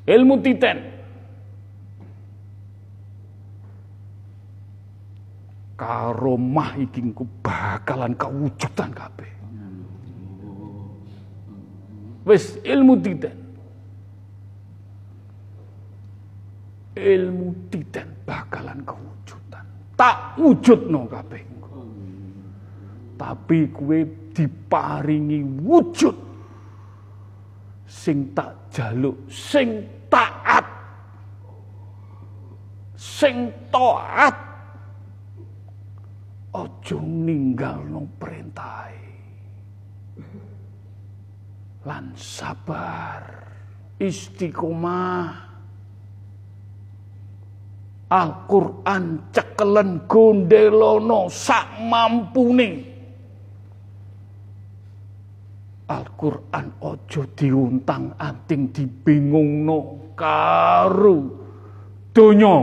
[0.05, 0.79] ilmu titen
[5.81, 7.01] karomah iki
[7.41, 9.33] bakalan kawujudan kabeh.
[12.23, 13.42] Wis ilmu titen
[16.97, 19.67] ilmu titen bakalan kewujudan.
[19.97, 21.81] Tak wujudno kabeh engko.
[23.17, 24.01] Tapi kue
[24.33, 26.17] diparingi wujud
[27.85, 30.65] sing tak jaluk, sing taat,
[32.97, 34.37] sing taat.
[36.53, 38.83] Ojo ninggal no perintah.
[41.83, 43.23] lan sabar
[43.99, 45.52] istiqomah
[48.13, 52.71] Al-Quran cekelen gondelono sak mampune.
[55.89, 61.19] Al-Quran ojo diuntang anting dibingungno karo
[62.13, 62.57] donya.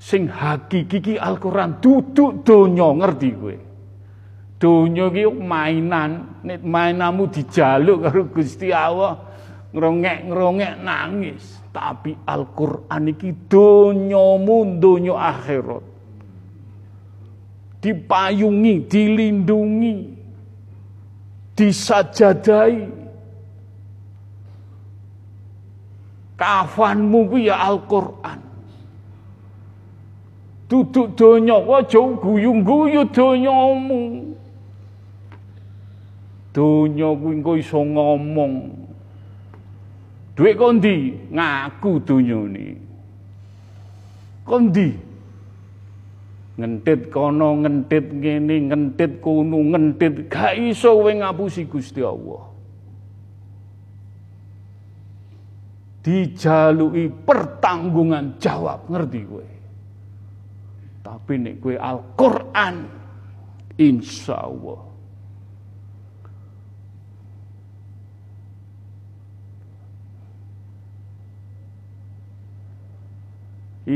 [0.00, 3.56] Sing hakiki ki Al-Quran duduk donya ngerti kowe?
[4.56, 9.28] Donya ki mainan nek mainamu dijaluk karo Gusti Allah
[9.76, 15.84] ngrongek-ngrongek nangis tapi Al-Qur'an iki donyamu donya akhirat.
[17.80, 19.96] Dipayungi, dilindungi,
[21.56, 23.00] disajadai.
[26.36, 28.40] Kafanmu ku ya Al-Qur'an.
[30.70, 34.34] Duduk donya aja guyu-guyu donyamu.
[36.50, 38.79] Donya kuwi engko iso ngomong.
[40.40, 42.72] Duit kondi ngaku dunyane.
[44.40, 44.88] Kondi
[46.56, 52.48] ngentit kono ngentit ngene ngentit kono ngentit gak iso kowe ngapusi Gusti Allah.
[56.00, 59.48] Dijaluki pertanggungan jawab ngerti kowe.
[61.04, 62.88] Tapi nek kowe Al-Qur'an
[63.76, 64.89] insyaallah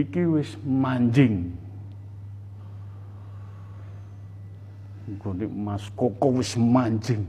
[0.00, 1.54] iki wis manjing.
[5.20, 7.22] Gone Mas Koko wis manjing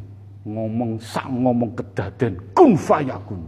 [0.47, 3.43] ngomong sak ngomong kedaden kun fayakun.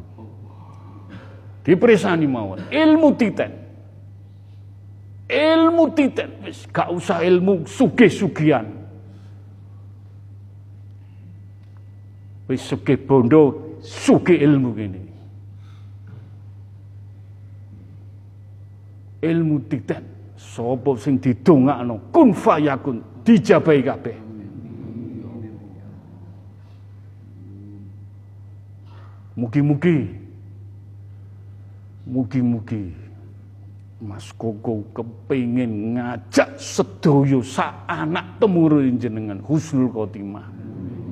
[1.63, 3.51] Dipresani mawon ilmu titen.
[5.28, 8.68] Ilmu titen wis gak usah ilmu sugih-sugihan.
[12.47, 15.07] Wis sugih bondo, sugih ilmu gini.
[19.22, 20.03] Ilmu titen
[20.38, 21.99] sapa sing didongakno?
[22.13, 24.18] Kun fayakun dijabahi kabeh.
[29.38, 29.97] Mugi-mugi.
[32.09, 32.84] Mugi-mugi.
[33.97, 40.45] Mas Koko kepingin ngajak sedoyo sak anak temurun jenengan husnul khotimah.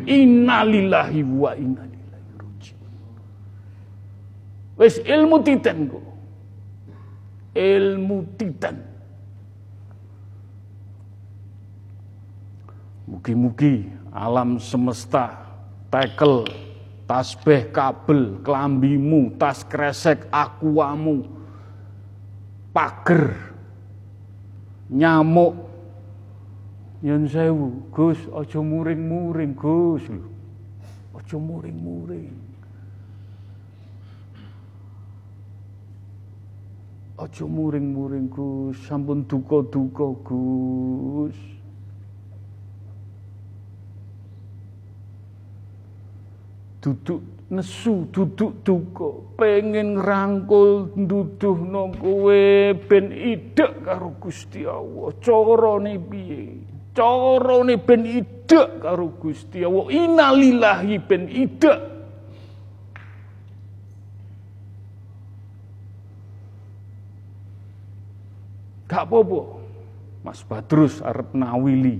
[0.05, 2.91] Innalillahi wa inna ilaihi rajiun.
[4.77, 6.14] Wis ilmu titen kok
[7.55, 8.75] ilmu titan.
[13.07, 15.31] Mugi-mugi alam semesta
[15.87, 16.43] tekel
[17.07, 21.23] tasbih kabel kelambimu tas kresek akuamu
[22.75, 23.31] pager
[24.91, 25.55] nyamuk.
[27.05, 30.03] Yen sewu Gus aja muring-muring Gus.
[31.13, 32.44] Aja muring-muring
[37.15, 41.39] Aja muring-muring Gus, sampun duka-duka Gus.
[46.83, 49.09] Duduk nesu, duduk duka,
[49.39, 52.43] pengen ngrangkul nduduhno kowe
[52.83, 55.15] ben idek karo Gusti Allah.
[55.23, 56.67] Carane piye?
[56.91, 59.87] Carane ben idek karo Gusti Allah.
[59.87, 61.94] Innalillahi ben idek
[68.95, 69.41] Gak apa-apa.
[70.23, 71.99] Mas Badrus arep nawili.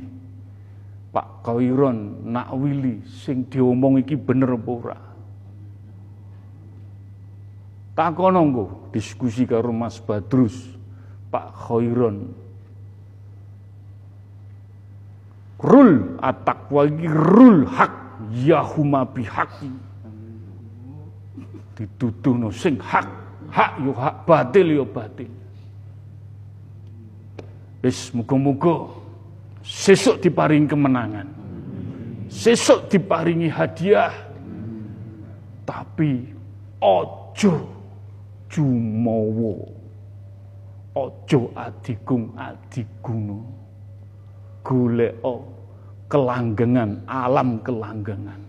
[1.12, 5.00] Pak Khairon nakwili sing diomong iki bener apa ora?
[7.96, 10.56] Takono nggo diskusi karo Mas Badrus,
[11.32, 12.36] Pak Khairon.
[15.64, 17.91] Rul atakwa iki rul hak
[18.36, 19.72] yahuma bihaqi.
[21.80, 23.08] Dituduhno sing hak,
[23.52, 25.45] hak yo hak, batil yo batil.
[27.86, 28.90] Wis muga-muga
[29.62, 31.30] sesuk diparingi kemenangan.
[32.34, 34.10] Sesuk diparingi hadiah.
[35.70, 36.34] Tapi
[36.82, 37.54] ojo
[38.50, 39.54] jumawa.
[40.98, 43.46] Ojo adigung adiguno.
[44.66, 45.22] Golek
[46.10, 48.42] kelanggengan, alam kelanggengan.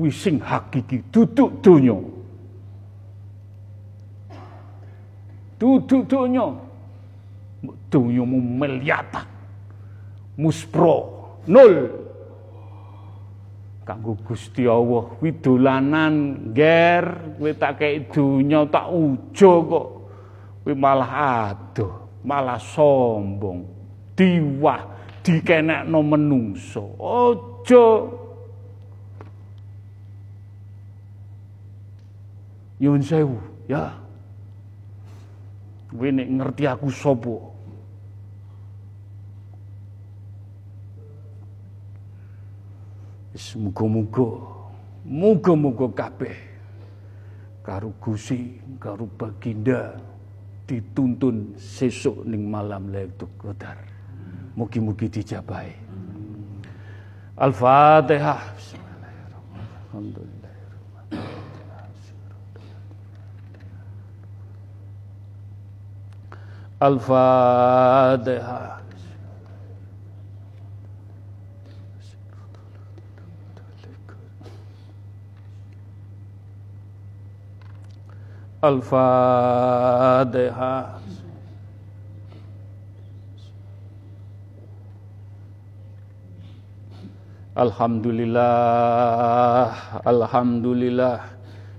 [0.00, 2.00] Wising hakiki duduk donya.
[5.60, 6.64] Duduk donya
[7.90, 9.26] dunyamu meliatan
[10.36, 10.96] muspro
[11.48, 12.06] nol
[13.86, 17.06] kanggo Gusti Allah widolanan ger
[17.38, 19.86] kowe tak kei dunya tak ujo kok.
[20.66, 21.12] Kowe malah
[21.46, 23.62] adoh malah sombong
[24.18, 24.82] diwah
[25.22, 26.98] dikenekno menungso.
[26.98, 27.86] Ojo
[32.82, 33.38] nyuwun sewu
[33.70, 33.94] ya.
[35.94, 37.54] Kowe ngerti aku sapa?
[43.56, 44.28] Muga-muga
[45.06, 46.36] muga-muga kabeh
[47.66, 49.98] karo Gusti karo Baginda
[50.66, 53.78] dituntun sesuk ning malam Lailatul Qadar.
[54.58, 55.74] Mugi-mugi dijabahi.
[57.38, 58.42] Al-Fatihah.
[66.80, 68.85] Al-Fatihah.
[78.64, 80.96] Al-Fatihah.
[87.56, 89.72] Alhamdulillah,
[90.04, 91.20] Alhamdulillah,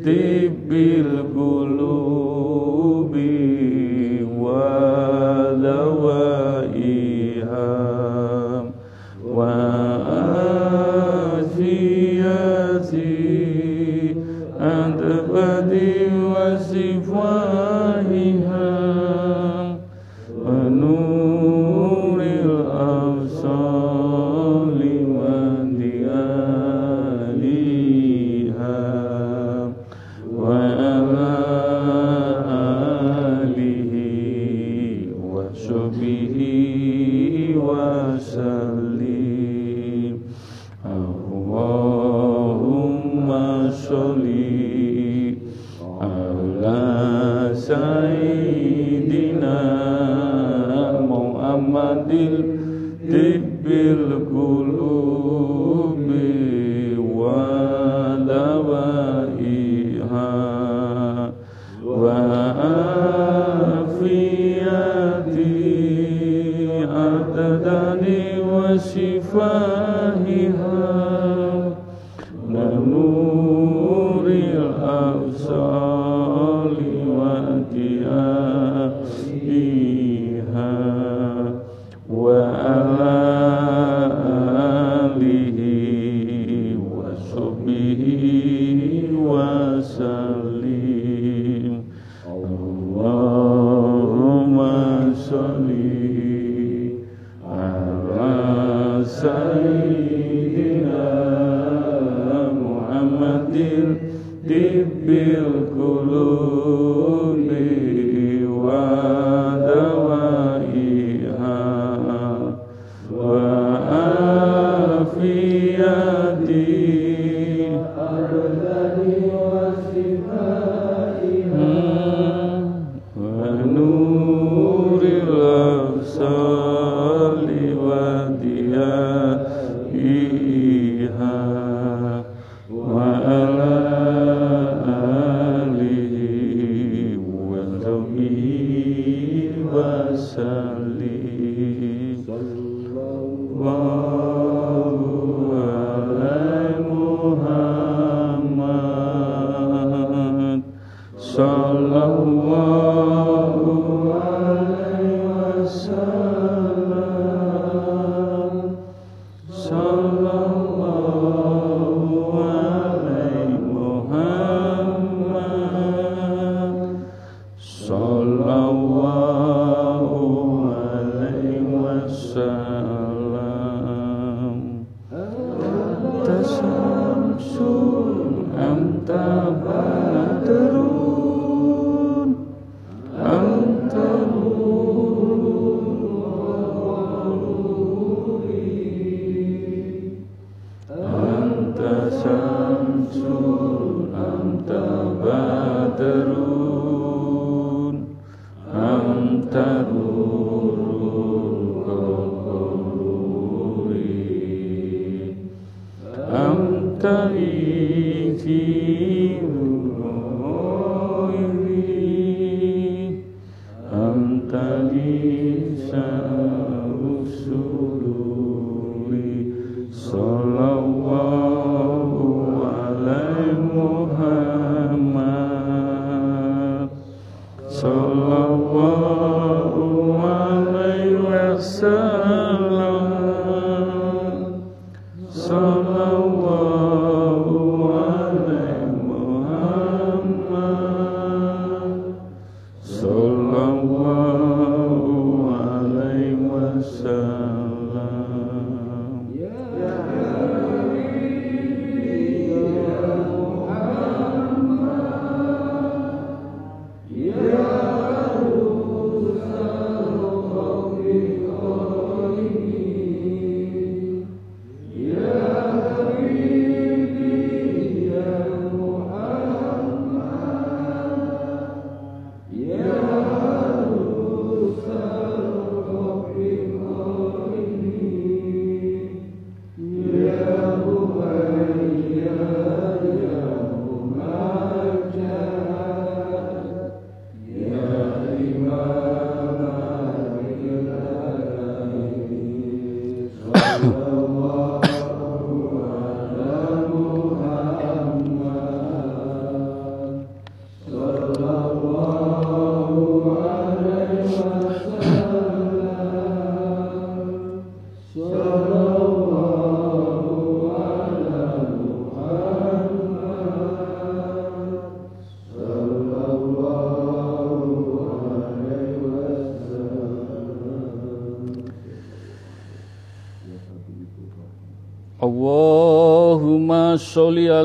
[0.00, 3.28] tibbil qulubi
[4.24, 5.52] wa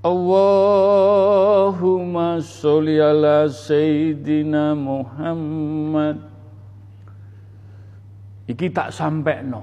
[0.00, 1.60] Allahumma
[2.40, 6.24] sholli ala Sayyidina Muhammad.
[8.48, 9.62] Iki tak sampai no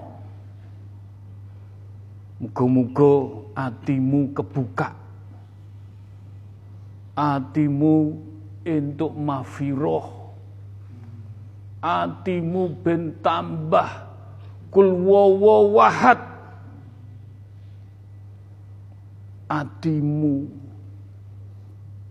[2.38, 4.93] Mugo-mugo atimu kebuka.
[7.18, 8.14] Atimu
[8.61, 10.05] untuk mafiroh.
[11.81, 13.89] Atimu bentambah tambah
[14.69, 16.26] Kulwawawahad
[19.49, 20.48] adimu.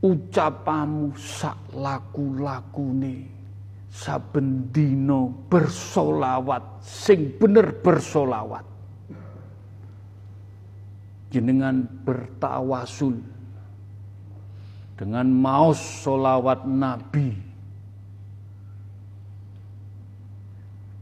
[0.05, 3.37] Ucapamu sak laku-lakune
[3.97, 8.63] saben dina bersolawat sing bener bersolawat.
[11.33, 13.19] Jenengan bertawasul
[15.01, 17.33] dengan maus solawat nabi.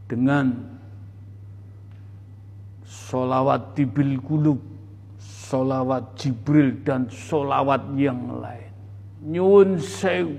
[0.05, 0.53] Dengan
[2.85, 4.74] solawat tibil kulub
[5.45, 8.73] solawat Jibril dan solawat yang lain.
[9.25, 10.37] Nyuwun sewu,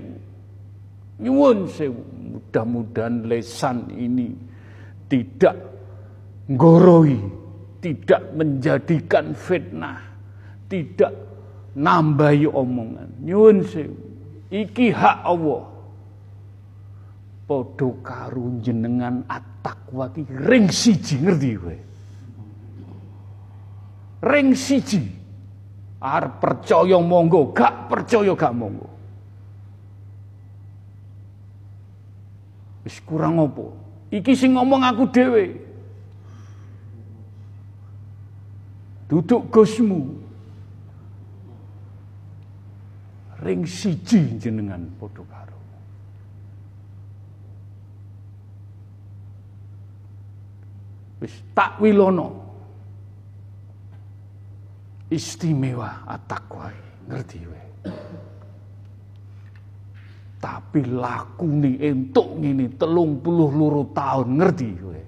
[1.23, 2.01] nyuwun sewu.
[2.27, 4.35] Mudah-mudahan lesan ini
[5.07, 5.55] tidak
[6.51, 7.17] ngoroi,
[7.79, 9.99] tidak menjadikan fitnah,
[10.67, 11.11] tidak
[11.75, 13.09] nambahi omongan.
[13.23, 13.95] Nyuwun sewu.
[14.47, 15.77] Iki hak Allah
[17.47, 20.11] padha karo jenengan at-taqwa
[20.51, 21.77] ring siji ngerti kowe
[24.23, 25.03] ring siji.
[25.97, 28.89] Arep percaya monggo gak percaya gak monggo.
[32.85, 33.67] Wis kurang apa?
[34.13, 35.45] Iki sing ngomong aku dhewe.
[39.11, 40.23] Duduk gusmu
[43.43, 45.59] ring siji jenengan padha karo.
[51.19, 52.46] Wis tak wilono
[55.07, 56.71] istimewa atakwa
[57.07, 57.61] ngerti we
[60.37, 65.01] tapi laku nih entuk ngene telung puluh luru tahun ngerti we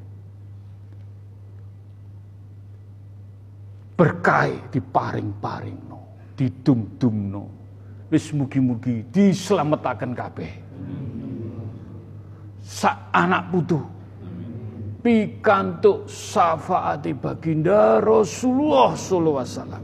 [4.00, 6.00] berkah diparing-paring no
[6.40, 7.60] didum-dum no
[8.10, 10.52] wis mugi-mugi diselamatkan kabeh.
[12.66, 13.80] Sak anak putu.
[15.00, 19.84] Pikantuk syafaati baginda Rasulullah sallallahu alaihi wasallam.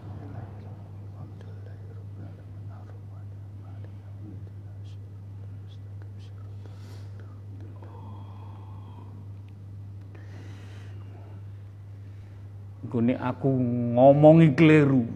[12.91, 13.47] Gune aku
[13.95, 15.07] ngomongi keliru.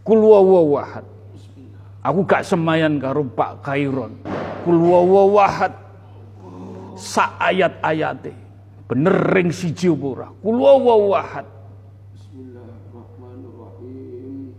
[0.00, 1.04] Kulwawawahad.
[2.00, 4.16] Aku gak semayan karo Pak Kairon.
[4.64, 5.76] Kulwawawahad.
[6.96, 8.32] Sa ayat-ayate.
[8.86, 10.30] Bener ring siji apa ora?
[10.40, 11.44] Kul wahad.
[12.14, 14.54] Bismillahirrahmanirrahim.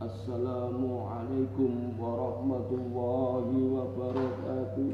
[0.00, 4.88] Assalamualaikum warahmatullahi wabarakatuh.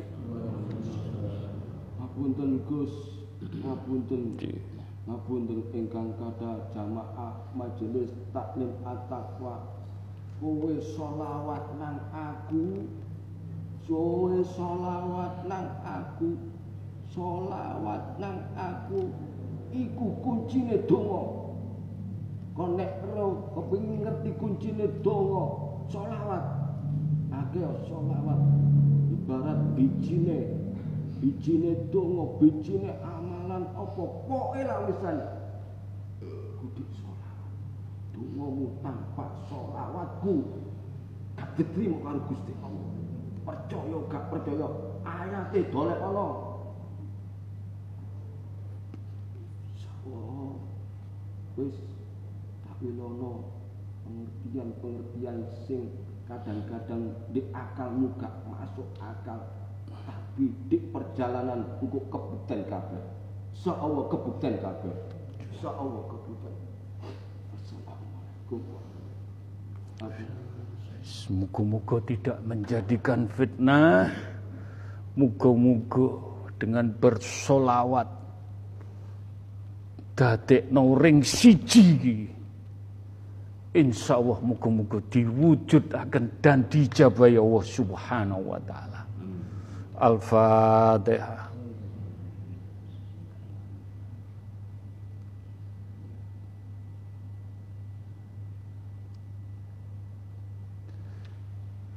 [1.96, 3.22] Ngapunten Gus,
[3.62, 4.34] ngapunten.
[5.06, 9.62] Ngapunten ingkang kada jamaah majelis taklim at-taqwa.
[10.42, 12.90] Kowe sholawat nang aku.
[13.86, 16.34] Kowe sholawat nang aku.
[17.14, 19.06] Solawat nang aku
[19.70, 21.22] iku kuncine donga.
[22.58, 25.44] Kon nek ro kepengin ngerti kuncine donga,
[25.86, 26.44] solawat.
[27.30, 28.42] Akeh solawat
[29.14, 30.50] ibarat bijine
[31.22, 32.90] bijine donga, bijine
[33.56, 35.16] amalan apa pokoke ra wisan.
[36.60, 37.52] Kudu solawat.
[38.12, 40.34] Dongamu tanpa solawatku
[41.36, 42.88] gak diterima karo Gusti Allah.
[43.46, 44.66] Percaya gak percaya
[45.04, 46.28] ayate dolek ana.
[50.06, 50.62] Oh,
[51.58, 51.74] wis
[52.62, 53.50] tak wilono
[54.06, 55.90] pengertian-pengertian sing
[56.30, 59.42] kadang-kadang di akalmu gak masuk akal
[60.06, 63.02] tapi di perjalanan untuk kebukten kabeh
[63.62, 64.94] seawa kebukten kabeh.
[65.56, 66.54] Seawa kebukten
[67.56, 68.60] Assalamualaikum
[71.06, 74.10] Semoga-moga tidak menjadikan fitnah.
[75.16, 76.06] Moga-moga
[76.60, 78.08] dengan bersolawat
[80.16, 82.18] dadekno ring siji iki
[83.76, 89.00] insyaallah muga-muga diwujudaken dan dijabahi Allah Subhanahu wa taala.
[89.96, 91.45] Al-Fatihah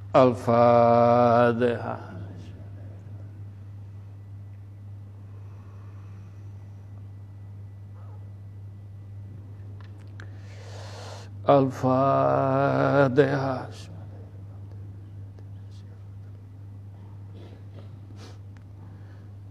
[0.10, 2.10] Al-Fatihah
[11.49, 13.65] Al-Fatihah.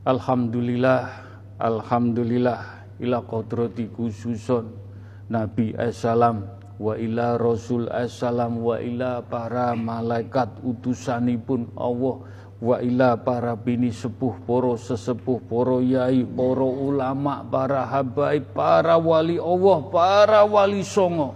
[0.07, 1.03] Alhamdulillah,
[1.59, 2.87] Alhamdulillah.
[3.03, 4.71] Ila kodrati khususun
[5.27, 6.47] Nabi Assalam
[6.79, 12.17] wa ila rasul assalam wa ila para malaikat utusanipun Allah
[12.59, 19.43] wa ila para bini sepuh poro sesepuh poro yai poro ulama para habaib para wali
[19.43, 21.35] Allah para wali songo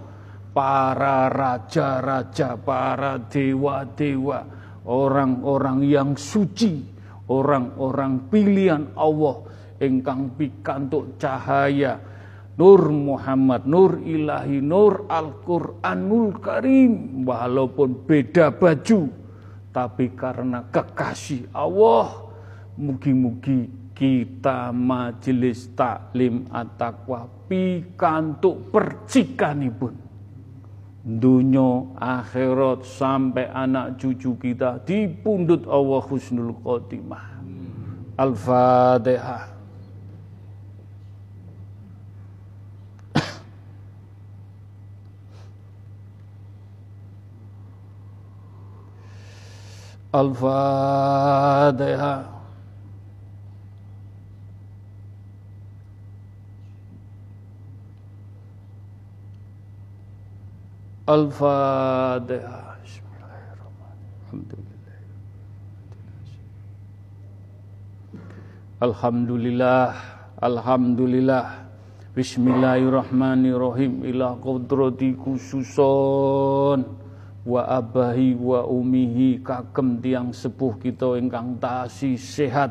[0.54, 4.38] para raja-raja para dewa-dewa
[4.86, 6.82] orang-orang yang suci
[7.30, 9.46] orang-orang pilihan Allah
[9.78, 12.11] ingkang pikantuk cahaya
[12.62, 17.26] Nur Muhammad, Nur Ilahi, Nur Al-Quranul Karim.
[17.26, 19.10] Walaupun beda baju,
[19.74, 22.30] tapi karena kekasih Allah,
[22.78, 23.66] mugi-mugi
[23.98, 29.98] kita majelis taklim at-taqwa pikantuk percikanipun.
[31.02, 37.42] Dunyo akhirat sampai anak cucu kita dipundut Allah husnul khotimah.
[38.22, 39.51] Al-Fatihah.
[50.15, 52.15] الفاتحة
[61.07, 64.97] الفاتحة بسم الله الرحمن الحمد لله
[68.83, 69.89] الحمد لله
[70.43, 71.45] الحمد لله
[72.17, 76.81] Bismillahirrahmanirrahim ila qudrati khususon
[77.42, 82.70] wa abahi wa umihi kagem tiang sepuh kita ingkang tasi sehat.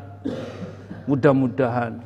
[1.04, 2.00] Mudah-mudahan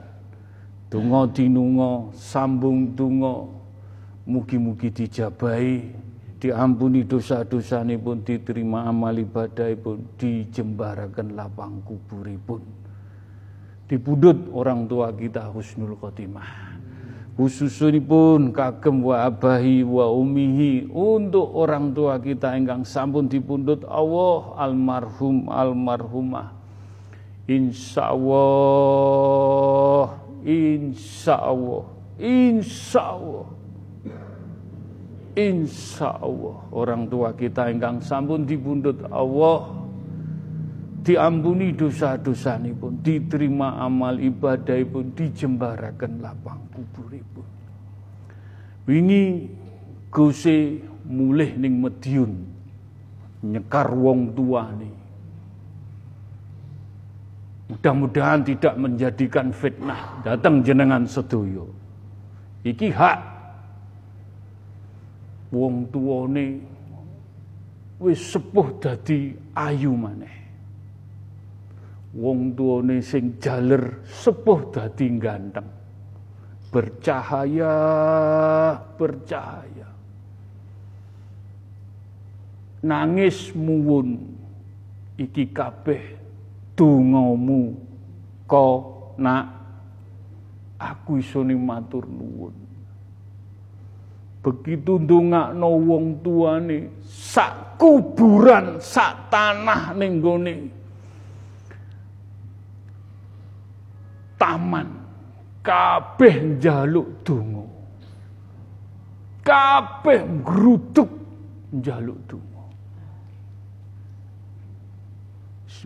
[0.90, 3.46] donga dinunga sambung donga
[4.26, 5.74] mugi-mugi dijabahi
[6.42, 12.62] diampuni dosa-dosa pun diterima amal ibadah pun dijembarakan lapang kuburipun.
[13.86, 16.65] Dipudut orang tua kita husnul khotimah
[17.36, 25.52] khususipun kagem wa abahi wa umihi untuk orang tua kita ingkang sampun dipundhut Allah almarhum
[25.52, 26.56] almarhumah.
[27.46, 28.40] Insyaallah
[30.42, 31.84] insyaallah
[32.18, 33.46] insyaallah.
[35.36, 39.85] Insyaallah orang tua kita ingkang sampun dipundhut Allah
[41.06, 47.46] diampuni dosa-dosa pun, diterima amal ibadah pun, dijembarakan lapang kubur pun.
[48.90, 49.46] Wingi
[50.10, 52.32] gose mulih ning Mediun
[53.46, 54.94] nyekar wong tua nih.
[57.66, 61.66] Mudah-mudahan tidak menjadikan fitnah datang jenengan sedoyo.
[62.62, 63.18] Iki hak
[65.54, 66.62] wong tuane
[68.02, 70.35] wis sepuh dadi ayu maneh
[72.16, 75.68] wong tuane sing jaler sepuh dadi ganteng.
[76.72, 77.74] Bercahaya
[78.96, 79.88] bercahaya.
[82.84, 84.34] Nangis muwun.
[85.16, 86.02] Iki kabeh
[86.76, 87.76] dongamu.
[88.44, 88.66] Ko
[89.16, 89.44] nak
[90.76, 92.54] aku iso matur nuwun?
[94.44, 100.75] Begitu ndongakno wong tuane sak kuburan sak tanah ning gone
[104.46, 104.86] taman
[105.66, 107.66] kabeh njaluk donga.
[109.42, 111.10] Kabeh gruduk
[111.74, 112.62] njaluk donga.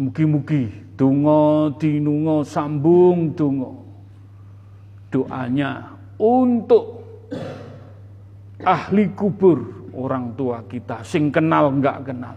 [0.01, 3.73] Mugi-mugi donga dinunga sambung donga.
[5.11, 7.05] Doanya untuk
[8.61, 11.01] ahli kubur orang tua kita.
[11.05, 12.37] Sing kenal enggak kenal.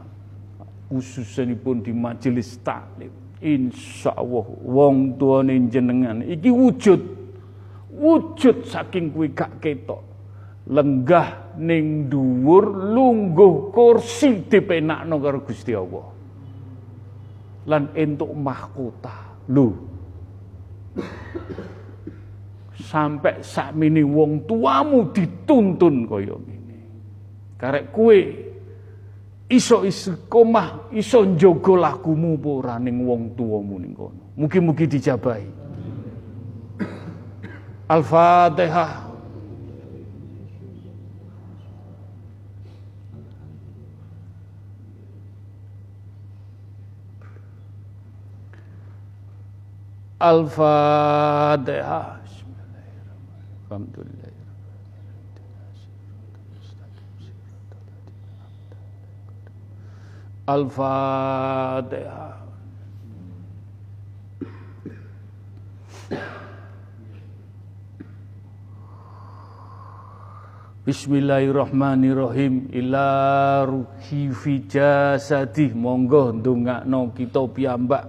[0.88, 7.02] Khususnya pun di majelis taklim Insya Allah wong tuane jenengan iki wujud.
[7.94, 9.99] Wujud saking kuwi gak ketok.
[10.72, 16.07] Lenggah ning dhuwur lungguh kursi dipenakno karo Gusti Allah.
[17.68, 19.44] Lan entuk mahkota.
[19.52, 19.68] Lho.
[22.80, 26.78] Sampai sakmene wong tuamu dituntun kaya ngene.
[27.60, 28.20] Karek kue
[29.49, 34.24] iso istiqomah, iso njogo lakumu ora ning wong tuamu ning kono.
[34.38, 35.48] Mugi-mugi dijabahi.
[37.90, 39.11] Al-Fatihah.
[50.24, 52.15] Al-Fatihah.
[53.68, 54.23] Alhamdulillah.
[60.44, 62.36] Al-Fatihah.
[70.84, 72.76] Bismillahirrahmanirrahim.
[72.76, 73.07] Ila
[73.64, 75.72] ruhi fi jasadih.
[75.80, 78.03] Monggo ndongakno kita piyambak.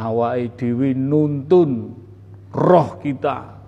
[0.00, 1.92] Awake dhewe nuntun
[2.56, 3.60] roh kita.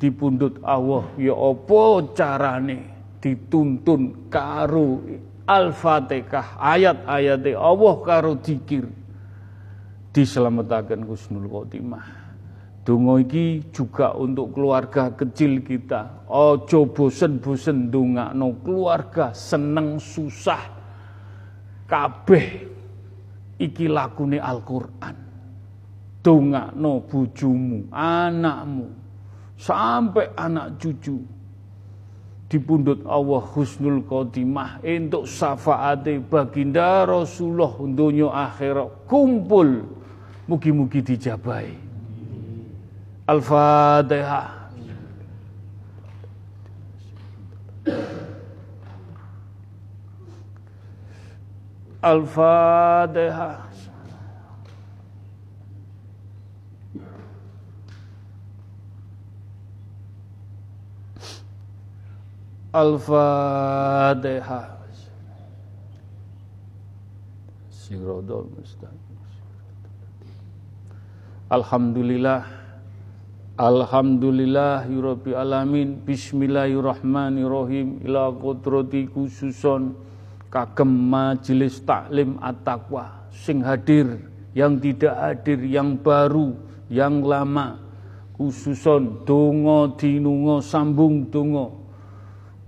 [0.00, 5.04] Dipundhut Allah ya apa carane dituntun karo
[5.48, 8.84] Al-Fatihah ayat-ayat Allah karo zikir
[10.12, 12.28] diselamatkan husnul khotimah
[12.88, 16.24] Donga iki juga untuk keluarga kecil kita.
[16.32, 20.72] Ojo bosen-bosen ndongakno keluarga seneng susah
[21.84, 22.64] kabeh
[23.60, 25.16] iki lakune Al-Qur'an.
[26.24, 28.88] Dongakno bojomu, anakmu,
[29.60, 31.20] sampai anak cucu
[32.48, 39.04] dipundut Allah husnul khotimah untuk syafaate baginda Rasulullah dunia akhirat.
[39.04, 39.84] Kumpul.
[40.48, 41.76] Mugi-mugi dijabai
[43.28, 44.72] Al-Fatihah.
[52.00, 53.67] Al-Fatihah.
[62.78, 64.78] Al-Fatihah.
[67.74, 69.18] Sirodol mustaqim.
[71.50, 72.42] Alhamdulillah.
[73.58, 79.98] Alhamdulillah ya Yurobi Alamin Bismillahirrahmanirrahim Ila kudrati khususon
[80.46, 86.54] Kagem majelis taklim at-taqwa Sing hadir Yang tidak hadir Yang baru
[86.86, 87.82] Yang lama
[88.38, 91.77] Khususon Dungo dinungo sambung dungo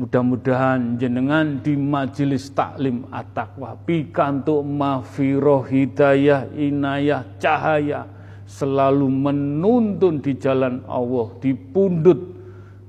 [0.00, 8.08] Mudah-mudahan jenengan di majelis taklim at-taqwa pikantuk mahfirah hidayah inayah cahaya
[8.48, 12.16] selalu menuntun di jalan Allah, dipundut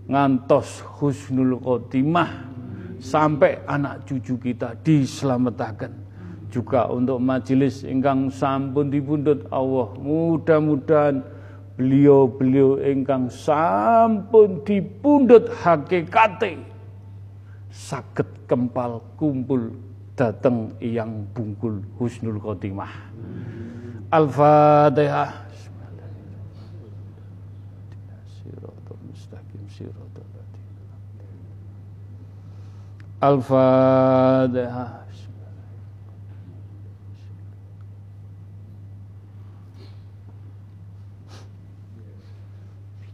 [0.08, 2.48] ngantos husnul khotimah
[3.04, 5.92] sampai anak cucu kita diselamatkan.
[6.48, 11.28] Juga untuk majelis ingkang sampun dipundut Allah mudah-mudahan
[11.76, 16.71] beliau-beliau ingkang sampun dipundut hakikate
[17.72, 19.72] sakit kempal kumpul
[20.14, 22.92] datang yang bungkul husnul khotimah
[24.12, 25.52] Al-Fatihah
[33.22, 35.06] Al-Fatihah.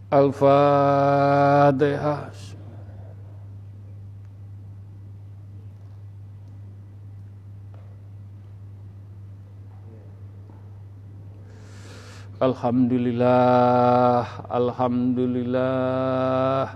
[0.08, 1.28] Al-Fatihah.
[12.38, 16.70] Alhamdulillah, Alhamdulillah.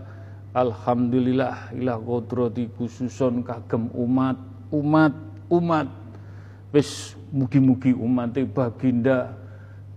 [0.57, 1.69] Alhamdulillah.
[1.77, 4.41] Ilah kodrati khususon kagem umat
[4.73, 5.13] umat
[5.53, 5.85] umat.
[6.73, 9.37] Wis mugi-mugi umat baginda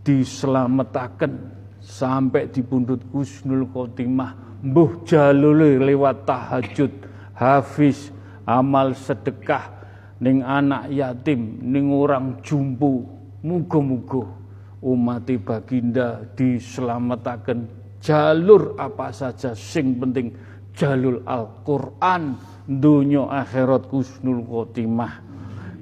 [0.05, 1.32] diselamatkan
[1.81, 4.61] sampai di pundut Husnul Khotimah.
[4.61, 6.93] Mbuh jalule lewat tahajud
[7.32, 8.12] hafiz
[8.45, 9.73] amal sedekah
[10.20, 13.09] ning anak yatim ning orang jumpu.
[13.41, 14.44] Muga-muga
[14.85, 17.65] umat baginda diselamatkan
[18.05, 20.28] jalur apa saja sing penting?
[20.77, 22.36] Jalur Al-Qur'an
[22.69, 25.24] dunia akhirat kusnul khotimah.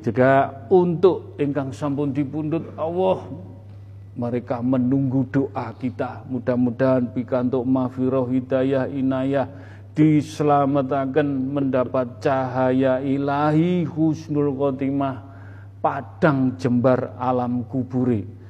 [0.02, 3.22] Juga untuk ingkang sampun dipundut Allah
[4.12, 6.22] mereka menunggu doa kita.
[6.28, 9.48] Mudah-mudahan pikantuk mafiroh hidayah inayah
[9.96, 15.24] diselamatkan mendapat cahaya ilahi husnul khotimah
[15.80, 18.41] padang jembar alam kuburi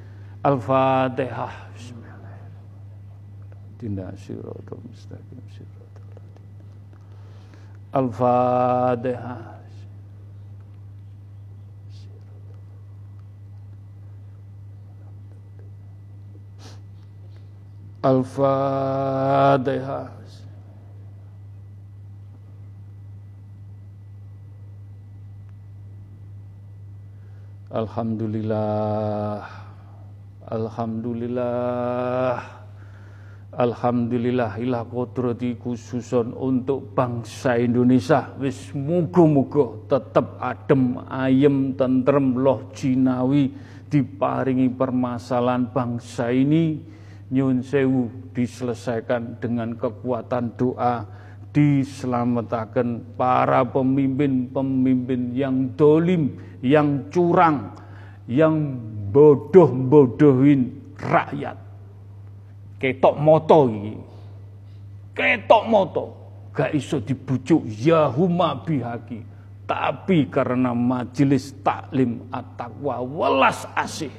[0.45, 1.49] الفاتحة.
[1.75, 1.95] بسم
[3.83, 5.95] الله صراط المستقيم صراط
[7.95, 9.37] الفاتحة.
[18.05, 20.09] الفاتحة.
[27.73, 29.62] الحمد لله.
[30.43, 32.35] Alhamdulillah.
[33.53, 38.33] Alhamdulillah ilah kodrati khususon untuk bangsa Indonesia.
[38.41, 43.53] Wis muga-muga tetep adem ayem tentrem loh jinawi
[43.93, 46.81] diparingi permasalahan bangsa ini.
[47.29, 51.05] Nyun sewu diselesaikan dengan kekuatan doa
[51.53, 57.69] diselamatkan para pemimpin-pemimpin yang dolim, yang curang,
[58.25, 58.81] yang
[59.13, 61.57] bodoh-bodohin rakyat.
[62.81, 63.95] Ketok moto iki.
[65.13, 66.05] Ketok moto.
[66.53, 69.25] gak iso dibujuk ya huma bihaki
[69.65, 74.11] tapi karena majelis taklim at-taqwa welas asih.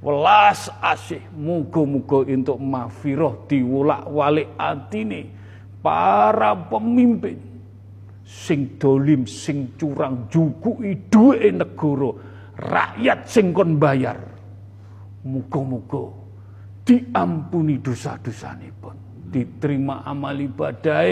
[0.00, 1.20] Welas asih.
[1.34, 5.32] Muga-muga untuk mafiroh diwulak walik atine.
[5.80, 7.40] Para pemimpin
[8.22, 12.12] sing dolim sing curang jukuki duwe negara
[12.60, 14.20] rakyat sing kon bayar.
[15.20, 16.16] Muga-muga
[16.84, 18.96] diampuni dosa-dosane pun
[19.28, 21.04] diterima amal ibadah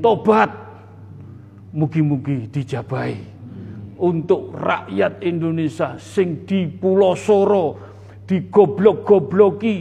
[0.00, 0.50] tobat.
[1.72, 3.16] Mugi-mugi dijabai
[3.96, 7.80] untuk rakyat Indonesia sing di Pulau Soro
[8.28, 9.76] digoblok-gobloki.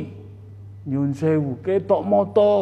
[0.88, 2.54] Nyun sewu ketok moto.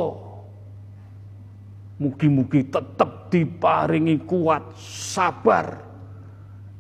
[2.01, 5.88] Mugi-mugi tetap diparingi kuat sabar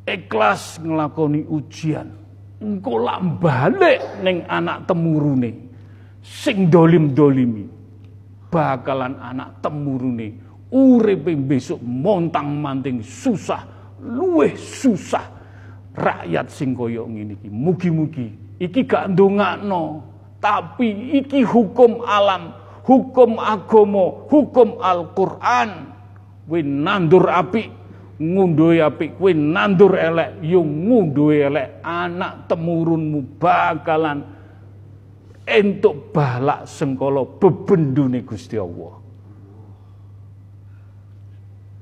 [0.09, 2.09] ikhlas ngelakoni ujian
[2.57, 5.69] engko lak balik ning anak temurune
[6.25, 7.69] sing dolim-dolimi
[8.49, 13.65] bakalan anak temurune uripe besok montang-manting susah,
[14.01, 15.37] luweh susah.
[15.99, 20.05] Rakyat sing kaya ngene mugi-mugi iki gak ndongakno,
[20.39, 22.55] tapi iki hukum alam,
[22.85, 25.97] hukum agama, hukum Al-Qur'an.
[26.49, 27.69] Kowe nandur apik,
[28.19, 34.19] ngunduhe apik, kowe nandur elek, yo ngunduhe elek, anak temurunmu bakalan
[35.47, 38.99] entuk balak sengkala bebendune Gusti Allah.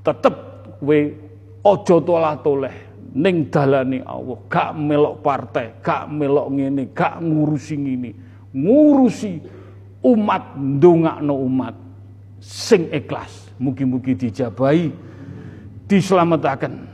[0.05, 0.35] Tetep
[0.79, 1.11] we
[1.65, 2.75] ojo tolah toleh
[3.17, 4.37] ning dalane Allah.
[4.47, 8.11] Gak melok partai gak melok ngene gak ngurusi ngene.
[8.55, 9.31] Ngurusi
[10.05, 11.75] umat ndongakno umat.
[12.39, 15.06] Sing ikhlas mugi-mugi dijabahi
[15.87, 16.87] diselamatkan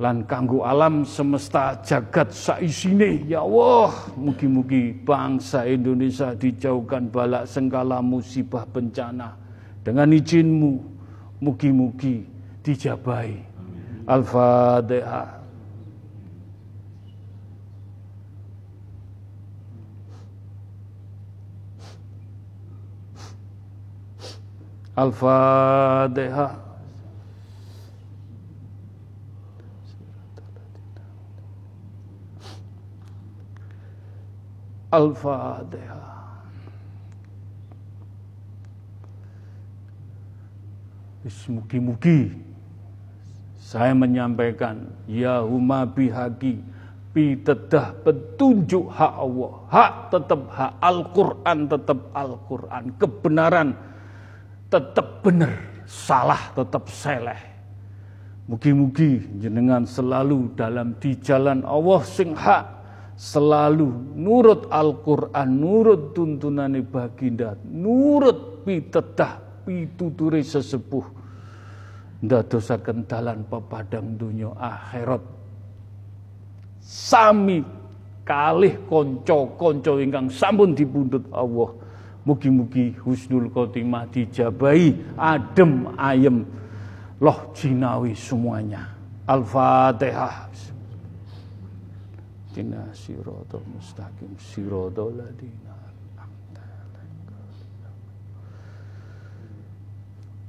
[0.00, 8.64] lan kanggo alam semesta jagat saisine ya Allah mugi-mugi bangsa Indonesia dijauhkan balak sengkala musibah
[8.64, 9.36] bencana
[9.84, 10.80] dengan izinmu
[11.40, 12.24] mugi-mugi
[12.60, 13.40] dijabai.
[14.04, 15.40] Al-Fatihah.
[24.96, 26.69] Al-Fatihah.
[34.90, 36.10] Al-Fatihah.
[41.50, 42.32] Mugi-mugi
[43.60, 46.58] saya menyampaikan ya huma bihaqi
[47.14, 49.52] tedah petunjuk hak Allah.
[49.68, 52.84] Hak tetap hak Al-Quran tetap Al-Quran.
[52.96, 53.68] Kebenaran
[54.70, 55.54] tetap benar.
[55.90, 57.38] Salah tetap seleh.
[58.46, 62.79] Mugi-mugi jenengan selalu dalam di jalan Allah sing hak.
[63.20, 71.04] Selalu nurut Al-Quran, nurut tuntunan baginda, nurut pitedah pituturi sesepuh.
[72.24, 75.20] Ndadosaken dalan pepadang dunia akhirat.
[76.80, 77.60] Sami
[78.24, 81.76] kalih konco-konco ingkang sampun dipundhut Allah.
[82.24, 86.48] Mugi-mugi husnul khotimah dijabahi adem ayem.
[87.20, 88.96] Loh jinawi semuanya.
[89.28, 90.48] Al-fatihah
[92.50, 95.80] Dina siratal mustaqim siratal ladina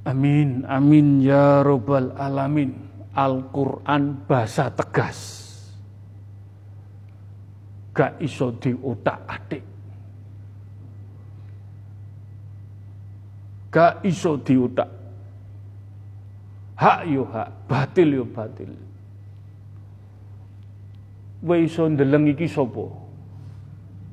[0.02, 2.74] Amin, amin ya robbal alamin.
[3.12, 5.20] Al-Quran bahasa tegas.
[7.92, 9.64] Gak iso diutak adik.
[13.68, 14.88] Gak iso diutak.
[16.82, 18.72] Hak yo hak, batil yo batil.
[21.42, 22.86] Kowe iso ndeleng iki sapa?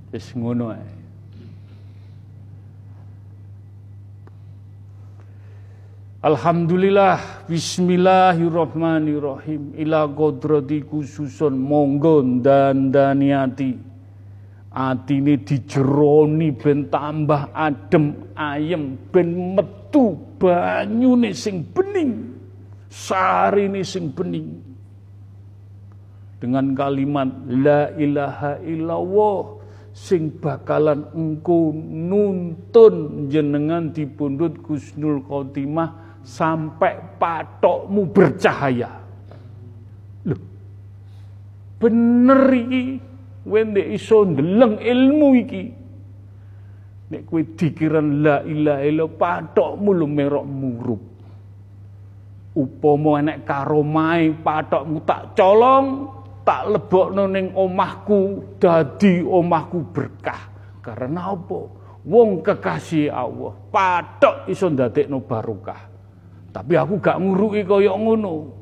[0.10, 0.98] Wis ngono ae.
[6.26, 9.78] Alhamdulillah, Bismillahirrahmanirrahim.
[9.78, 13.78] Ila kodrati khususun monggo dan daniati.
[14.74, 22.34] Atine dijeroni ben tambah adem ayem ben metu banyune sing bening.
[22.90, 24.69] Sarine sing bening.
[26.40, 29.60] Dengan kalimat la ilaha illallah
[29.92, 39.04] sing bakalan engko nuntun jenengan dipundhut Gusnul Khotimah sampai patokmu bercahaya.
[40.32, 40.40] Loh,
[41.76, 42.84] bener iki
[43.44, 45.64] wende iso ndeleng ilmu iki.
[47.10, 51.02] Nek kowe dikiran la ilaha illallah patokmu lu merok murup.
[52.56, 56.19] Upama enek karomai patokmu tak colong,
[56.50, 60.50] tak lebokno ning omahku dadi omahku berkah.
[60.82, 61.80] Karena apa?
[62.10, 65.90] wong kekasih Allah, patok iso ndadekno barokah.
[66.50, 68.58] Tapi aku gak nguruki kaya ngono.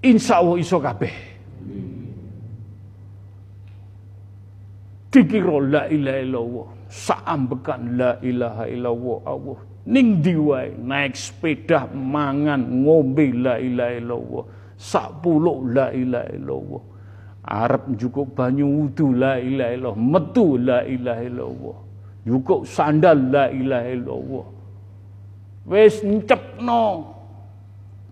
[0.00, 1.12] Insya Allah iso kabeh.
[5.10, 9.60] Dikira la ilaha illallah, saambekan la ilaha illallah Allah.
[9.88, 14.44] Ning diwai naik sepeda mangan ngombe la ilaha illallah.
[14.76, 16.82] Sak puluh la ilaha illallah.
[17.40, 21.78] Arab cukup banyu wudu la ilaha illallah, metu la ilaha illallah.
[22.28, 24.46] Cukup sandal la ilaha illallah.
[25.64, 26.84] Wis encepno.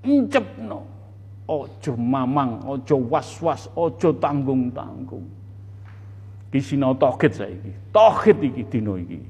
[0.02, 0.78] Encepno.
[1.48, 5.24] Ojo mamang, ojo was-was, ojo tanggung-tanggung.
[6.52, 7.72] Ki sinau tauhid saiki.
[7.92, 9.20] Tauhid iki dina iki.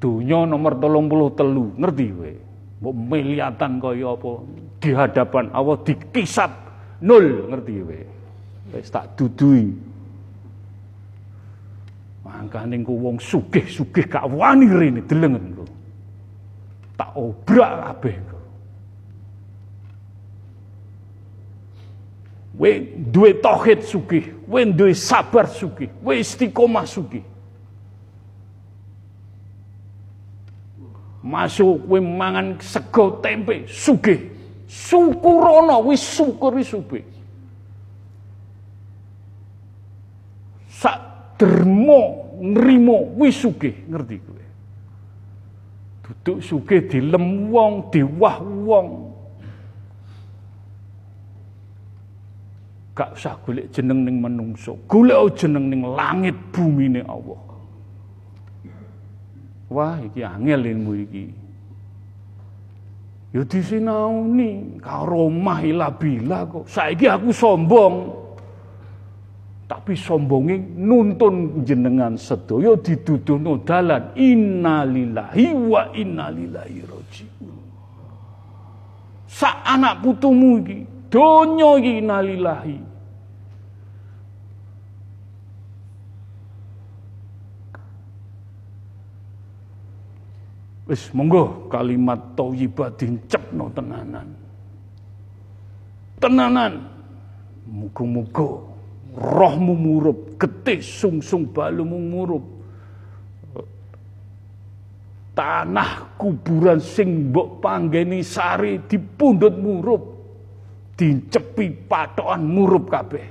[0.00, 2.32] Dunya nomor 33, ngerti kowe?
[2.84, 4.30] Mbok miliatan kaya apa
[4.82, 6.52] di hadapan Allah dikisap
[7.00, 8.00] nol, ngerti kowe?
[8.74, 9.70] Wis tak dudui.
[12.24, 15.64] Mangkane ku wong sugih-sugih gak wani rene delengen ku.
[16.96, 18.16] Tak obrak kabeh.
[22.54, 27.26] We duwe tauhid sugih, we duwe sabar sugih, we istiqomah sugih.
[31.24, 34.28] Masuk we mangan sego tempe sugih.
[34.68, 36.52] Syukurono wis syukur.
[40.68, 40.98] Sak
[41.40, 44.44] dermo nrimo sugih, ngerti kowe.
[46.04, 48.88] Duduk sugih dilem wong, diwah wong,
[52.94, 54.78] Gak usah golek jeneng ning menungso.
[54.86, 57.43] Golek jeneng ning langit bumi ning Allah.
[59.74, 61.26] Wah, iki angel ilmu iki.
[63.34, 66.70] Ya disinauni karo mahila bila kok.
[66.70, 68.22] Saiki aku sombong.
[69.66, 77.58] Tapi sombonge nuntun jenengan sedaya diduduhno dalan innalillahi wa innalillahi rajiun.
[79.26, 82.78] Sak anak putumu iki Donya iki nalilahi.
[90.84, 94.28] Wis monggo kalimat thayyibah dincepno tenanan.
[96.20, 96.74] Tenanan.
[97.64, 98.60] Muga-muga
[99.16, 102.44] rohmu murup, getih sungsung balumu murup.
[105.34, 110.02] Tanah kuburan sing mbok panggeni sari dipundhut murup
[110.94, 113.26] dicepi patokan murup kabeh.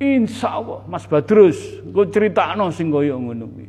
[0.00, 3.66] Insya Allah Mas Badrus gue critakno sing kaya ngono kuwi.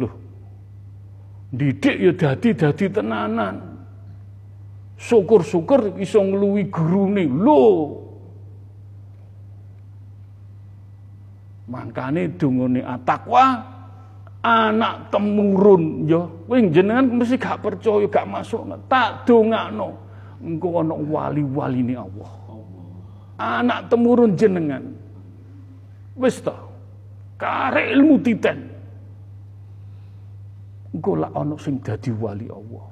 [0.00, 0.12] Loh.
[1.52, 3.60] Didik ya dadi-dadi tenanan.
[4.96, 7.28] Syukur-syukur iso ngluwi gurune.
[7.28, 7.64] Lho.
[11.68, 13.60] Mangkane dungane atakwa
[14.40, 16.24] anak temurun ya.
[16.24, 19.92] Kowe jenengan mesti gak percaya gak masuk tak dongakno.
[20.40, 22.32] Engko ana wali-waline Allah.
[23.36, 24.88] Anak temurun jenengan.
[26.16, 26.56] Wis ta
[27.36, 28.71] karek ilmu titen
[30.92, 32.86] engko lak ana sing dadi wali Allah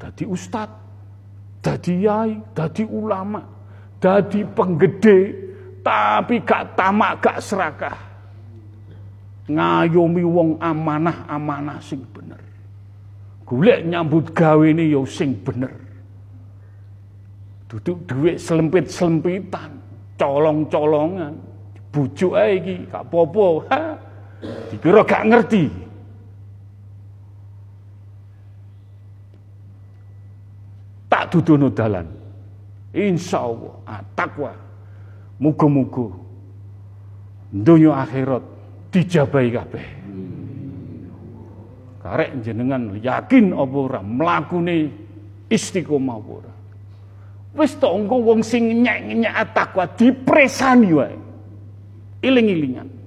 [0.00, 0.70] dadi ustad
[1.60, 3.40] dadi yai dadi ulama
[4.00, 5.18] dadi penggede
[5.84, 8.08] tapi gak tamak gak serakah
[9.48, 12.38] ngayomi wong amanah-amanah sing bener.
[13.48, 15.72] Golek nyambut gawe ini yo sing bener.
[17.68, 19.76] Duduk duit selempit-selempitan,
[20.20, 21.36] colong-colongan,
[21.92, 23.64] bujuk ae iki gak popo.
[24.42, 25.64] Dikira gak ngerti.
[31.08, 32.06] Tak dudono dalan.
[32.94, 34.52] Insya Allah, ah, takwa.
[35.38, 36.10] Muga-muga
[37.48, 38.44] dunia akhirat
[38.90, 39.86] dijabahi kabeh.
[42.02, 44.90] Karek jenengan yakin apa ora mlakune
[45.46, 46.52] istiqomah apa ora.
[47.58, 51.16] Wis engko wong sing nyek-nyek takwa dipresani wae.
[52.22, 52.97] Iling-ilingan.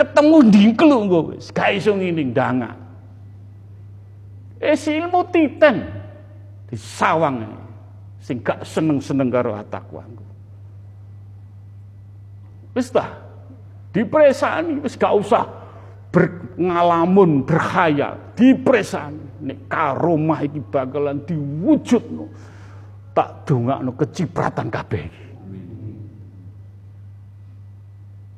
[0.00, 1.52] Ketemu dingklu engko wis.
[1.52, 2.72] Gak iso ngene ndanga.
[4.56, 5.84] Es ilmu titen.
[6.72, 7.44] Disawang
[8.24, 10.08] sing gak seneng-seneng karo takwa.
[12.72, 13.12] Wis ta,
[13.92, 15.44] dipresani wis gak usah
[16.08, 18.16] berngalamun berkhayal.
[18.32, 22.24] Dipresani nek karomah iki bakalan diwujudno.
[23.12, 25.04] Tak dongakno kecipratan kabeh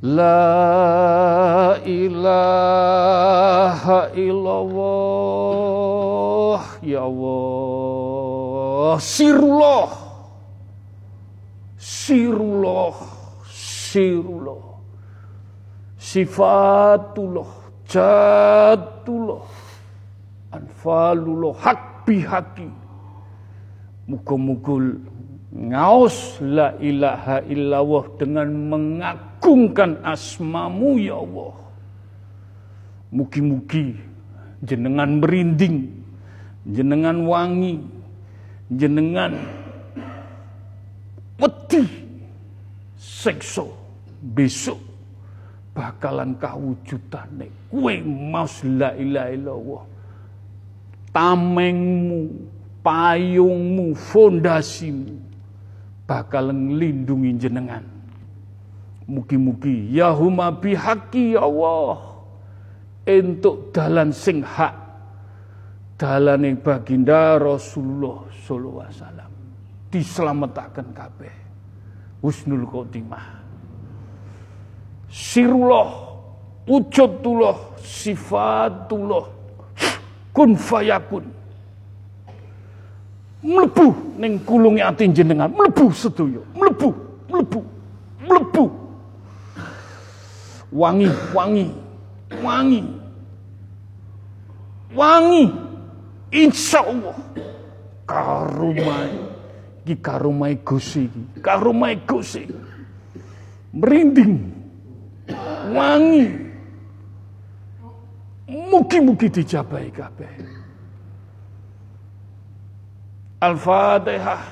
[0.00, 2.88] La ilaha
[4.16, 5.28] illallah.
[6.80, 8.96] Ya Allah.
[9.00, 10.07] Sirullah
[11.78, 12.94] Sirullah
[13.46, 14.76] Sirullah.
[15.96, 17.50] Sifatullah
[17.88, 19.46] jatullah.
[20.52, 22.68] Anfalullah hak bihaki.
[24.08, 24.98] Muga-muga
[25.52, 31.56] ngaos la ilaha illallah dengan mengagungkan asmamu ya Allah.
[33.08, 33.96] Mugi-mugi
[34.60, 35.98] jenengan merinding
[36.68, 37.80] jenengan wangi
[38.68, 39.32] jenengan
[41.38, 41.82] wedi.
[42.98, 43.70] Sekso
[44.18, 44.78] besok
[45.74, 47.70] bakalan kawujudane.
[47.70, 49.84] Kowe maus la ilaha illallah.
[51.14, 52.20] Tamengmu
[52.82, 55.14] payungmu fondasimu
[56.06, 57.86] bakal ngelindungi jenengan.
[59.08, 59.94] Mugi-mugi.
[59.94, 62.18] Ya huma bihaqi ya Allah.
[63.08, 64.74] Entuk dalan sing hak.
[65.98, 69.27] Dalane baginda Rasulullah sallallahu alaihi wasallam
[69.88, 71.32] diselamatkan kabeh
[72.20, 73.38] husnul khotimah
[75.08, 75.88] sirullah,
[76.68, 79.24] wujudullah, sifatullah,
[80.36, 81.24] kun fayakun.
[83.38, 86.90] Mlebu ning kulunge ati jenengan, mlebu sedaya, mlebu,
[87.30, 87.60] mlebu,
[88.26, 88.64] mlebu.
[90.68, 91.66] Wangi, wangi,
[92.44, 92.82] wangi.
[94.92, 95.44] Wangi.
[96.28, 97.16] Insya Allah
[98.04, 99.27] karumai
[99.88, 102.44] ki karumai Gusti iki karumai Gusti
[103.72, 104.58] merinding
[105.72, 106.48] wangi.
[108.48, 110.32] Mugi-mugi dijabahi kabeh.
[113.44, 114.42] Al-Fatihah.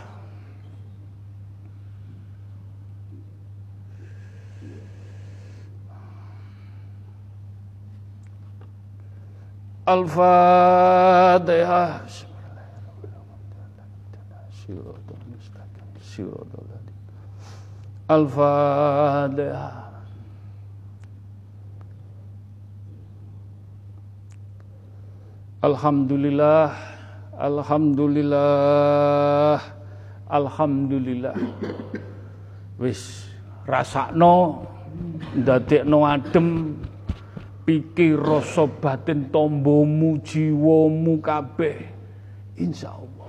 [9.86, 11.46] Al-Fatihah.
[18.06, 19.66] Al-Fatiha.
[25.66, 26.70] Alhamdulillah,
[27.34, 29.58] alhamdulillah,
[30.30, 31.34] alhamdulillah.
[32.78, 33.26] Wis
[33.66, 34.62] rasakno
[35.34, 36.78] ndadekno adem
[37.66, 41.90] pikir rasa batin tombomu jiwamu kabeh
[42.62, 43.26] insyaallah.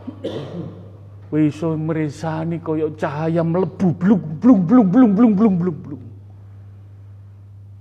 [1.27, 6.03] Wis iso mresani kaya cahaya mlebu blung blung blung blung blung blung blung blung.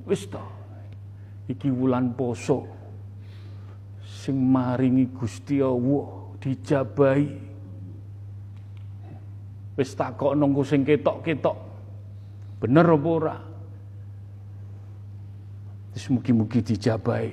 [0.03, 0.43] Wis to.
[1.47, 2.67] Iki wulan poso
[4.03, 7.29] sing maringi Gusti Allah dijabahi.
[9.79, 11.59] Wis takok nunggu sing ketok-ketok.
[12.59, 13.37] Bener apa ora?
[15.95, 17.31] Wis mugi-mugi dijabahi.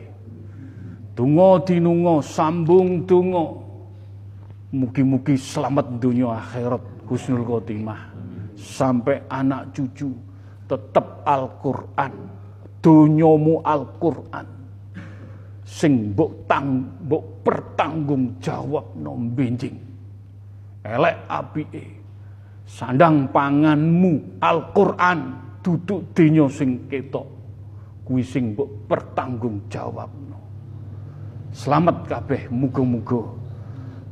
[1.17, 3.72] Donga dinunga sambung donga
[4.73, 8.09] mugi-mugi selamat dunia akhirat husnul khotimah.
[8.57, 10.09] Sampai anak cucu
[10.65, 12.13] tetap Al-Qur'an.
[12.81, 14.47] Dunyamu Al-Qur'an.
[15.63, 16.83] Sing mbok tang
[17.45, 19.77] pertanggung jawab no benjing.
[20.83, 21.85] Elek apike.
[22.67, 25.19] Sandang panganmu Al-Qur'an
[25.61, 27.29] duduk dinyo sing ketok.
[28.03, 28.51] Kuwi sing
[28.89, 30.11] pertanggung jawab
[31.53, 33.21] selamat kabeh muga-muga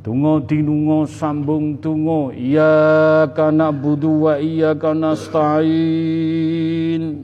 [0.02, 7.22] Tungo tinungo sambung tungo Ia kana budu wa karena kana stain.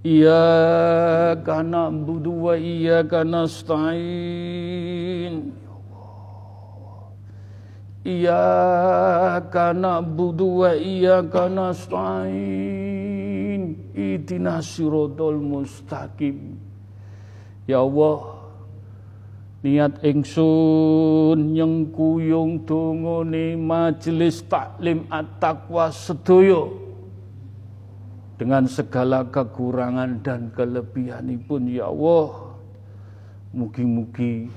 [0.00, 5.52] Ia kana budu wa karena kana stain.
[8.00, 8.40] Ia
[9.52, 13.76] kana budu wa karena kana stain.
[13.92, 16.56] Itina sirotol mustaqim.
[17.68, 18.39] Ya Allah
[19.60, 26.64] niat ingsun nyengkuyung dongane majelis taklim at-taqwa sedaya
[28.40, 32.56] dengan segala kekurangan dan kelebihan pun ya Allah
[33.52, 34.48] mugi-mugi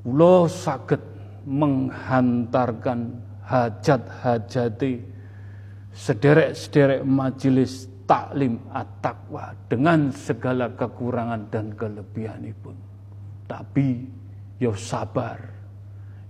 [0.00, 1.04] kula saged
[1.44, 5.04] menghantarkan hajat-hajati
[5.92, 12.93] sederek-sederek majelis taklim at-taqwa dengan segala kekurangan dan kelebihan pun
[13.44, 14.08] tapi
[14.60, 15.40] yo sabar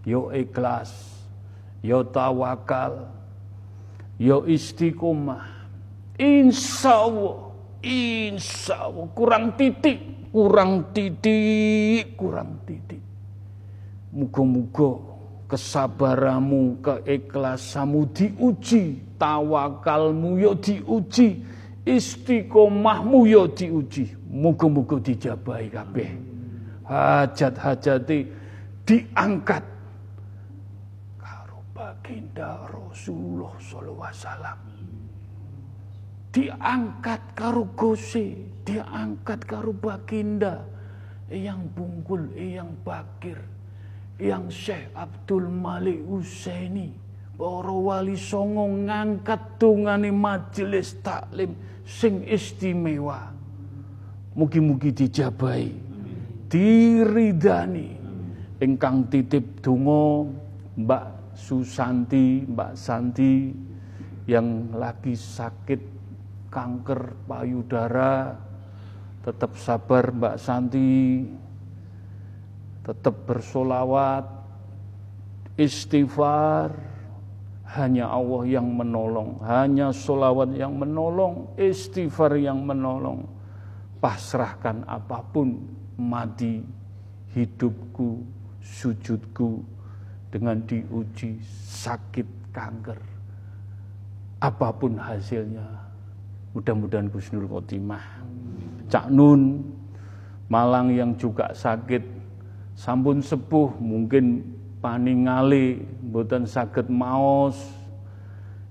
[0.05, 0.91] yo ikhlas
[1.81, 3.09] yo tawakal
[4.19, 5.55] yo istiqomah
[6.15, 7.51] Insya Allah,
[7.83, 13.03] insya Allah kurang titik, kurang titik, kurang titik.
[14.15, 15.03] Muga-muga
[15.51, 21.43] kesabaramu, keikhlasamu diuji, tawakalmu yo diuji,
[21.83, 24.15] istiqomahmu yo diuji.
[24.31, 26.11] Muga-muga dijabahi kabeh.
[26.85, 28.29] Hajat-hajati
[28.85, 29.65] diangkat.
[31.17, 34.59] Karo baginda Rasulullah sallallahu alaihi wasallam.
[36.35, 38.35] Diangkat karo Gose,
[38.67, 40.67] diangkat karo baginda.
[41.33, 43.41] Yang bungkul, yang bakir,
[44.21, 46.93] yang Syekh Abdul Malik Husaini.
[47.35, 53.35] Para wali songo ngangkat tungane majelis taklim sing istimewa.
[54.39, 55.84] Mugi-mugi dijabai
[56.55, 57.91] diridani.
[58.63, 60.31] Ingkang titip donga
[60.79, 63.51] Mbak Susanti Mbak Santi
[64.31, 65.83] yang lagi sakit
[66.55, 68.39] kanker payudara
[69.27, 71.27] tetap sabar Mbak Santi.
[72.87, 74.25] Tetap bersolawat
[75.59, 76.95] istighfar.
[77.75, 83.27] Hanya Allah yang menolong hanya solawat yang menolong istighfar yang menolong.
[83.99, 86.63] Pasrahkan apa pun mati
[87.35, 88.23] hidupku
[88.63, 89.63] sujudku
[90.31, 91.39] dengan diuji
[91.69, 92.99] sakit kanker.
[94.43, 95.65] Apa pun hasilnya
[96.53, 98.03] mudah-mudahan Gusnul Khotimah.
[98.91, 99.65] Cak Nun
[100.45, 102.05] Malang yang juga sakit
[102.77, 104.45] sampun sepuh mungkin
[104.85, 107.57] paningali mboten saged maos.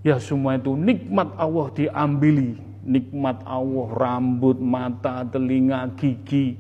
[0.06, 2.62] Ya semua itu nikmat Allah diambili.
[2.84, 6.60] Nikmat Allah rambut mata telinga gigi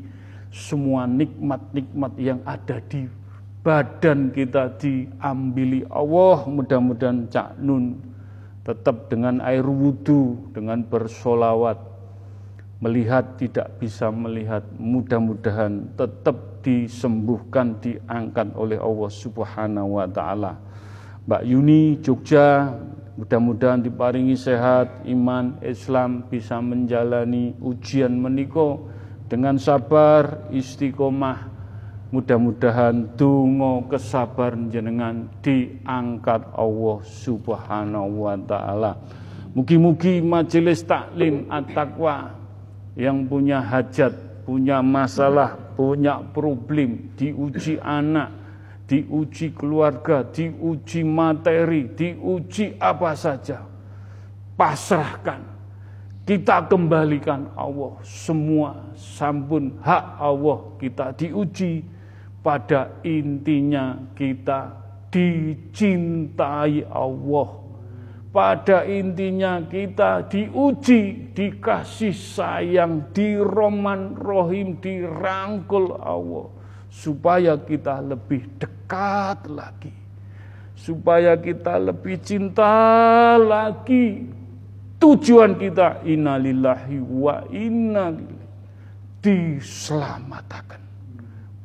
[0.54, 3.10] semua nikmat-nikmat yang ada di
[3.66, 6.46] badan kita diambili Allah.
[6.46, 7.98] Mudah-mudahan Cak Nun
[8.62, 11.82] tetap dengan air wudhu dengan bersolawat
[12.86, 14.62] melihat tidak bisa melihat.
[14.78, 20.54] Mudah-mudahan tetap disembuhkan, diangkat oleh Allah Subhanahu wa taala.
[21.26, 22.78] Mbak Yuni Jogja
[23.18, 28.93] mudah-mudahan diparingi sehat, iman, Islam bisa menjalani ujian meniko
[29.34, 31.50] dengan sabar, istiqomah.
[32.14, 38.94] Mudah-mudahan tungo kesabar jenengan diangkat Allah Subhanahu wa taala.
[39.58, 42.38] Mugi-mugi majelis taklim at-taqwa
[42.94, 44.14] yang punya hajat,
[44.46, 48.30] punya masalah, punya problem, diuji anak,
[48.86, 53.66] diuji keluarga, diuji materi, diuji apa saja.
[54.54, 55.53] Pasrahkan.
[56.24, 61.84] Kita kembalikan Allah semua sampun hak Allah kita diuji
[62.40, 64.72] pada intinya kita
[65.12, 67.64] dicintai Allah
[68.34, 76.50] pada intinya kita diuji, dikasih sayang, diroman rohim, dirangkul Allah.
[76.90, 79.94] Supaya kita lebih dekat lagi.
[80.74, 84.26] Supaya kita lebih cinta lagi.
[85.04, 88.16] Tujuan kita innalillahi wa inna
[89.20, 90.80] diselamatkan.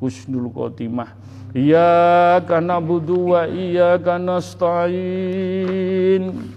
[0.03, 1.15] Husnul khotimah.
[1.55, 6.51] Ya kana budu wa iya kana stain.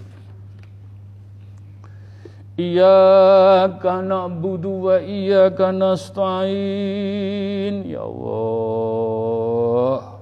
[2.53, 10.12] Iyyaka na'budu wa iyyaka nasta'in ya Allah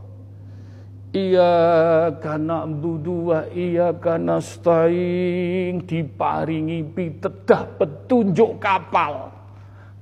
[1.12, 9.28] Iyyaka na'budu wa iyyaka nasta'in diparingi pitedah petunjuk kapal.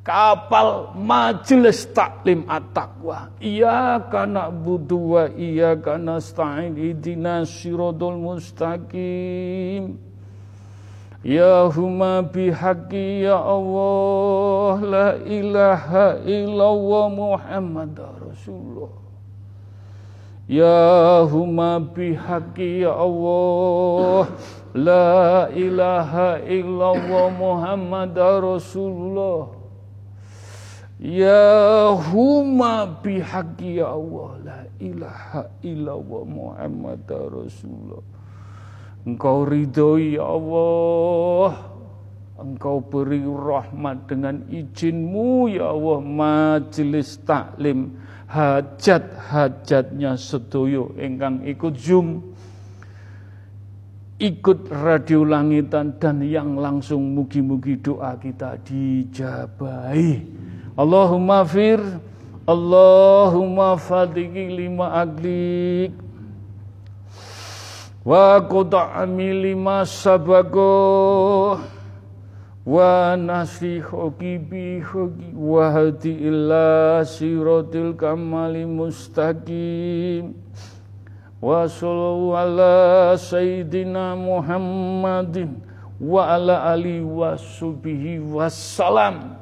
[0.05, 3.33] Kapal majelis taklim at-taqwa.
[3.41, 9.97] Iyyaka na'budu wa iyyaka nasta'in ihdinas siratal mustaqim.
[11.25, 19.08] Ya huma bihaqi ya Allah La ilaha illallah Muhammad Rasulullah
[20.49, 24.33] Ya huma bihaqi ya Allah.
[24.73, 29.53] La ilaha illallah Muhammad Rasulullah.
[30.97, 34.29] Ya huma bihaqi ya Allah.
[34.41, 38.01] La ilaha illallah Muhammad Rasulullah.
[39.05, 41.77] Engkau ridhoi ya Allah.
[42.41, 46.01] Engkau beri rahmat dengan izinmu ya Allah.
[46.01, 47.98] Majelis taklim
[48.29, 52.21] Hajat-hajatnya sedoyo Engkang ikut zoom
[54.21, 60.21] Ikut radio langitan Dan yang langsung mugi-mugi doa kita dijabai
[60.77, 61.81] Allahumma fir
[62.49, 65.93] Allahumma fadiki lima aglik
[68.09, 70.73] wa quta'ami lima sabago
[72.69, 73.81] wa nasri
[74.45, 80.37] bi hoki wa hadi illa siratil kamali mustaqim.
[81.41, 82.75] Wa sallallahu ala
[83.17, 85.65] sayyidina Muhammadin
[85.99, 89.35] wa ala ali wa subihi wassalam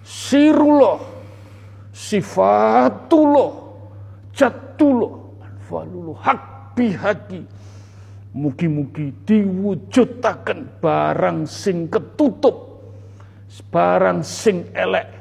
[0.00, 0.96] sirullah
[1.92, 3.52] sifatullah
[4.32, 5.12] catullah
[5.44, 6.40] anfalullah hak
[6.72, 7.44] bihaki
[8.36, 12.70] mugi-mugi diwujudaken barang sing ketutup
[13.70, 15.20] barang sing elek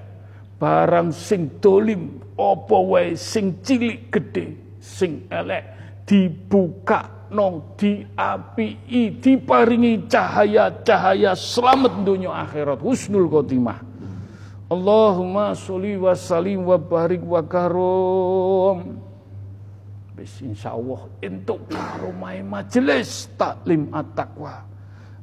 [0.60, 2.20] barang sing dolim.
[2.40, 5.64] Apa wae sing cilik gede sing elek?
[6.04, 12.80] Dibuka no diapii diparingi cahaya-cahaya selamat dunia akhirat.
[12.84, 13.80] Husnul khotimah.
[14.70, 19.09] Allahumma sholli wa sallim wa barik wa karom
[20.20, 24.68] bis insyaallah entuk karomai majelis taklim at-taqwa.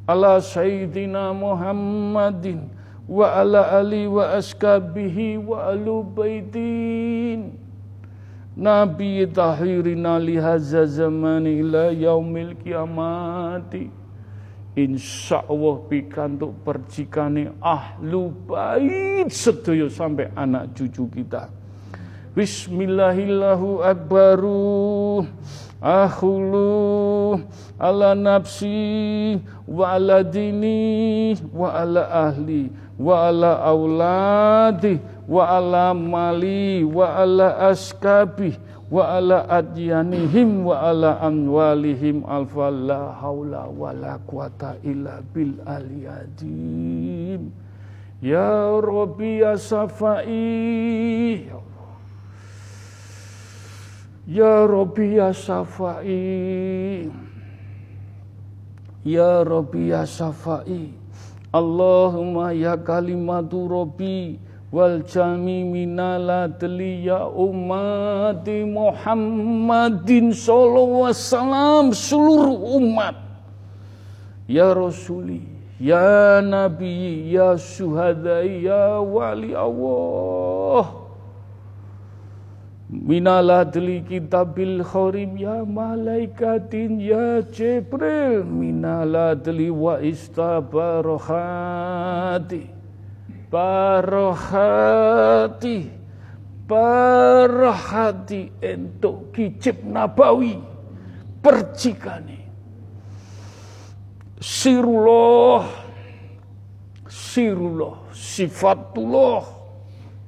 [0.09, 2.73] Ala sayyidina Muhammadin
[3.05, 7.61] wa ala ali wa askabihi wa alu baitin.
[8.57, 13.93] Nabi tahirina lihaza zaman ila yaumil kiamati.
[14.81, 21.53] Insya Allah pikantuk percikane ahlu bait sedaya sampai anak cucu kita.
[22.37, 25.25] Bismillahillahu akbaru.
[25.81, 27.41] Akhulu
[27.81, 32.69] ala nafsi wa ala dini wa ala ahli
[33.01, 38.53] wa ala auladi wa ala mali wa ala askabi
[38.93, 42.21] wa ala adyanihim wa ala amwalihim.
[42.29, 47.49] Alfa la haula wa la quwata illa bil aliyadim.
[48.21, 51.76] Ya rabbi ya safai ya Allah
[54.27, 57.07] ya rabbi ya safai
[59.07, 60.91] ya rabbi ya safai
[61.55, 64.35] Allahumma ya kalimatu rabbi
[64.75, 73.17] wal jami minala ya umati Muhammadin sallallahu wasallam seluruh umat.
[74.51, 75.47] Ya rasuli
[75.79, 81.06] ya nabi ya syuhada ya wali Allah
[82.87, 88.47] Minaladli kitabil khorim ya malaikatin ya Jibril.
[88.47, 92.77] Minaladli wa istabarohati
[93.51, 94.71] Barohati.
[96.67, 100.63] Barohati entuk kicip nabawi.
[101.43, 102.47] Percikane.
[104.39, 105.67] Sirullah.
[107.07, 107.95] Sirullah.
[108.15, 109.43] Sifatullah.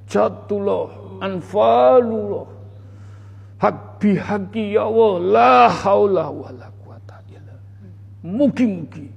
[0.08, 2.48] Jatullah Anfalullah.
[3.58, 7.58] Hak bihaki ya Allah La haula wa la quwata illa
[8.22, 9.10] Mugi-mugi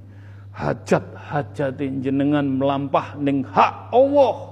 [0.58, 4.50] hajat-hajat jenengan melampah ning hak Allah.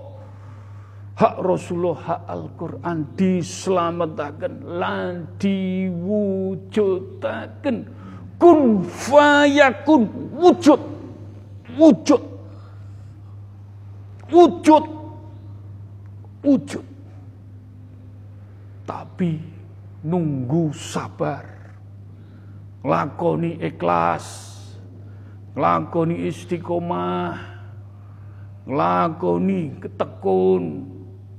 [1.19, 7.77] Hak Rasulullah hak Al-Quran diselamatkan lan diwujudaken.
[8.39, 10.79] Kun fayakun wujud
[11.79, 12.23] wujud.
[14.29, 14.85] Wujud.
[16.39, 16.88] Wujud
[18.89, 19.37] tapi
[20.01, 21.45] nunggu sabar.
[22.81, 24.25] Lakoni ikhlas.
[25.53, 27.37] Lakoni istiqomah.
[28.65, 30.63] Lakoni ketekun.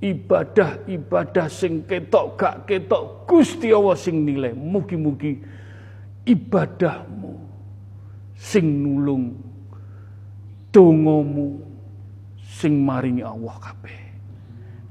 [0.01, 4.55] Ibadah-ibadah sing ketok gak ketok Gusti Allah sing nilai.
[4.55, 5.37] Mugi-mugi
[6.25, 7.37] ibadahmu
[8.33, 9.37] sing nulung
[10.73, 11.61] dongomu
[12.41, 13.99] sing maringi Allah kabeh.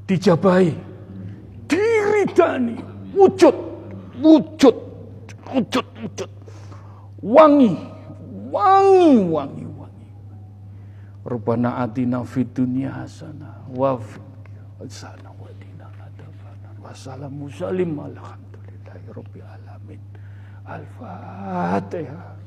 [0.06, 0.89] Dijabahi
[2.26, 2.76] diridani
[3.16, 3.56] wujud.
[4.24, 4.76] Wujud.
[5.54, 6.30] Wujud wujud.
[7.24, 7.78] Wangi.
[8.52, 10.08] Wangi wangi wangi.
[11.26, 14.00] Rubana atina fid dunya hasanah wa
[14.80, 20.00] hasanah wa dina adabana wassalamu salim alhamdulillahi rabbil alamin.
[20.66, 22.39] Al-fatihah